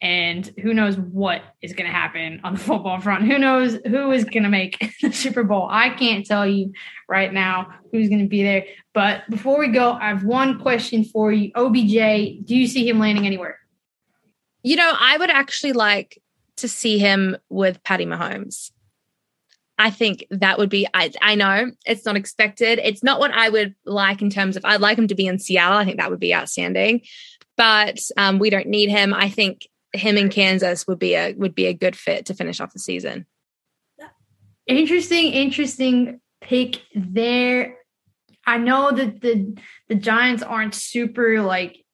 and 0.00 0.46
who 0.60 0.72
knows 0.72 0.96
what 0.96 1.42
is 1.60 1.72
going 1.72 1.86
to 1.86 1.92
happen 1.92 2.40
on 2.44 2.54
the 2.54 2.58
football 2.68 3.00
front. 3.00 3.24
Who 3.24 3.38
knows 3.38 3.78
who 3.86 4.10
is 4.12 4.24
going 4.24 4.44
to 4.44 4.48
make 4.48 4.92
the 5.02 5.12
super 5.12 5.42
bowl. 5.42 5.68
I 5.70 5.90
can't 5.90 6.24
tell 6.24 6.46
you 6.46 6.72
right 7.08 7.32
now 7.32 7.68
who's 7.90 8.08
going 8.08 8.22
to 8.22 8.28
be 8.28 8.42
there. 8.42 8.64
But 8.94 9.28
before 9.30 9.58
we 9.58 9.68
go 9.68 9.92
i 9.92 10.08
have 10.08 10.24
one 10.24 10.60
question 10.60 11.04
for 11.04 11.32
you. 11.32 11.50
Obj 11.54 12.44
do 12.44 12.56
you 12.56 12.66
see 12.66 12.88
him 12.88 12.98
landing 12.98 13.26
anywhere? 13.26 13.58
You 14.62 14.76
know 14.76 14.92
i 14.98 15.16
would 15.16 15.30
actually 15.30 15.72
like 15.72 16.20
to 16.56 16.68
see 16.68 16.98
him 16.98 17.36
with 17.48 17.82
patty 17.82 18.06
mahomes. 18.06 18.70
I 19.80 19.90
think 19.90 20.26
that 20.30 20.58
would 20.58 20.70
be, 20.70 20.88
I, 20.92 21.12
I 21.22 21.36
know 21.36 21.70
it's 21.86 22.04
not 22.04 22.16
expected. 22.16 22.80
It's 22.82 23.04
not 23.04 23.20
what 23.20 23.30
I 23.30 23.48
would 23.48 23.76
like 23.84 24.20
in 24.20 24.28
terms 24.28 24.56
of, 24.56 24.64
I'd 24.64 24.80
like 24.80 24.98
him 24.98 25.06
to 25.06 25.14
be 25.14 25.28
in 25.28 25.38
Seattle. 25.38 25.78
I 25.78 25.84
think 25.84 25.98
that 25.98 26.10
would 26.10 26.18
be 26.18 26.34
outstanding, 26.34 27.02
but 27.56 28.00
um, 28.16 28.40
we 28.40 28.50
don't 28.50 28.66
need 28.66 28.90
him. 28.90 29.14
I 29.14 29.28
think 29.28 29.68
him 29.92 30.16
in 30.16 30.28
Kansas 30.28 30.86
would 30.86 30.98
be 30.98 31.14
a 31.14 31.32
would 31.34 31.54
be 31.54 31.66
a 31.66 31.74
good 31.74 31.96
fit 31.96 32.26
to 32.26 32.34
finish 32.34 32.60
off 32.60 32.72
the 32.72 32.78
season. 32.78 33.26
Interesting, 34.66 35.32
interesting 35.32 36.20
pick 36.40 36.82
there. 36.94 37.76
I 38.46 38.58
know 38.58 38.92
that 38.92 39.20
the 39.20 39.56
the 39.88 39.94
Giants 39.94 40.42
aren't 40.42 40.74
super 40.74 41.40
like 41.42 41.84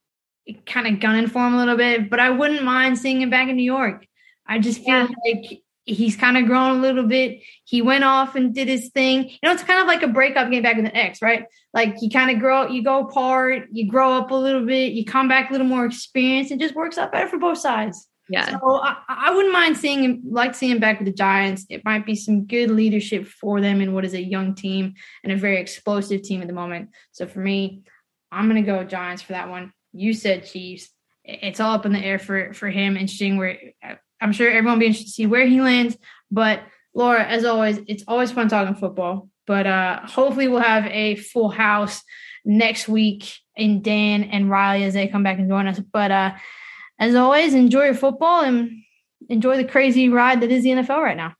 kind 0.67 0.87
of 0.87 1.01
gunning 1.01 1.29
for 1.29 1.47
him 1.47 1.55
a 1.55 1.59
little 1.59 1.77
bit, 1.77 2.11
but 2.11 2.21
I 2.21 2.31
wouldn't 2.31 2.65
mind 2.65 2.99
seeing 2.99 3.23
him 3.23 3.31
back 3.31 3.49
in 3.49 3.57
New 3.57 3.63
York. 3.63 4.07
I 4.47 4.59
just 4.59 4.85
feel 4.85 5.09
yeah. 5.09 5.09
like 5.25 5.63
he's 5.87 6.17
kind 6.17 6.37
of 6.37 6.47
grown 6.47 6.79
a 6.79 6.81
little 6.81 7.07
bit. 7.07 7.43
He 7.65 7.83
went 7.83 8.05
off 8.05 8.35
and 8.35 8.55
did 8.55 8.69
his 8.69 8.89
thing. 8.91 9.29
You 9.29 9.39
know, 9.43 9.53
it's 9.53 9.63
kind 9.63 9.81
of 9.81 9.87
like 9.87 10.03
a 10.03 10.09
breakup 10.09 10.49
getting 10.49 10.63
back 10.63 10.77
with 10.77 10.87
an 10.87 10.97
ex, 10.97 11.21
right? 11.21 11.45
Like 11.73 11.97
you 12.01 12.11
kind 12.11 12.31
of 12.31 12.41
grow, 12.41 12.69
you 12.69 12.83
go 12.83 13.07
apart, 13.07 13.69
you 13.73 13.89
grow 13.89 14.13
up 14.15 14.31
a 14.31 14.35
little 14.35 14.65
bit, 14.65 14.93
you 14.93 15.05
come 15.05 15.29
back 15.29 15.51
a 15.51 15.53
little 15.53 15.67
more 15.67 15.85
experienced, 15.85 16.51
and 16.51 16.61
just 16.61 16.75
works 16.75 16.99
out 16.99 17.13
better 17.13 17.29
for 17.29 17.39
both 17.39 17.59
sides. 17.59 18.09
Yeah. 18.29 18.59
So 18.59 18.81
I, 18.83 18.97
I 19.09 19.35
wouldn't 19.35 19.53
mind 19.53 19.77
seeing 19.77 20.03
him, 20.03 20.23
like 20.31 20.55
seeing 20.55 20.73
him 20.73 20.79
back 20.79 20.99
with 20.99 21.07
the 21.07 21.13
Giants. 21.13 21.67
It 21.69 21.85
might 21.85 22.07
be 22.07 22.15
some 22.15 22.47
good 22.47 22.71
leadership 22.71 23.27
for 23.27 23.61
them 23.61 23.81
in 23.83 23.93
what 23.93 24.05
is 24.05 24.15
a 24.15 24.23
young 24.23 24.55
team 24.55 24.95
and 25.23 25.33
a 25.33 25.37
very 25.37 25.61
explosive 25.61 26.23
team 26.23 26.41
at 26.41 26.47
the 26.47 26.55
moment. 26.55 26.91
So 27.13 27.27
for 27.27 27.41
me, 27.41 27.83
I'm 28.33 28.49
going 28.49 28.65
to 28.65 28.67
go 28.67 28.83
Giants 28.85 29.23
for 29.23 29.33
that 29.33 29.51
one. 29.51 29.73
You 29.93 30.15
said 30.15 30.47
Chiefs. 30.47 30.89
It's 31.23 31.61
all 31.61 31.75
up 31.75 31.87
in 31.87 31.93
the 31.93 31.99
air 31.99 32.19
for 32.19 32.53
for 32.53 32.69
him. 32.69 32.97
Interesting. 32.97 33.37
Where 33.37 33.59
uh, 33.83 33.95
I'm 34.21 34.33
sure 34.33 34.49
everyone 34.49 34.75
will 34.75 34.81
be 34.81 34.87
interested 34.87 35.11
to 35.11 35.13
see 35.13 35.27
where 35.27 35.47
he 35.47 35.61
lands. 35.61 35.97
But 36.31 36.63
Laura, 36.95 37.25
as 37.25 37.45
always, 37.45 37.81
it's 37.87 38.05
always 38.07 38.31
fun 38.33 38.49
talking 38.49 38.75
football. 38.75 39.29
But 39.47 39.67
uh, 39.67 40.01
hopefully, 40.07 40.49
we'll 40.49 40.61
have 40.61 40.87
a 40.87 41.17
full 41.17 41.51
house 41.51 42.03
next 42.45 42.89
week 42.89 43.33
in 43.57 43.83
Dan 43.83 44.25
and 44.25 44.51
Riley 44.51 44.85
as 44.85 44.95
they 44.95 45.09
come 45.09 45.23
back 45.23 45.39
and 45.39 45.49
join 45.49 45.67
us. 45.67 45.79
But 45.79 46.11
uh, 46.11 46.35
as 46.99 47.15
always, 47.15 47.55
enjoy 47.55 47.87
your 47.87 47.95
football 47.95 48.43
and 48.43 48.71
enjoy 49.29 49.57
the 49.57 49.65
crazy 49.65 50.09
ride 50.09 50.41
that 50.41 50.51
is 50.51 50.63
the 50.63 50.71
NFL 50.71 51.03
right 51.03 51.17
now. 51.17 51.35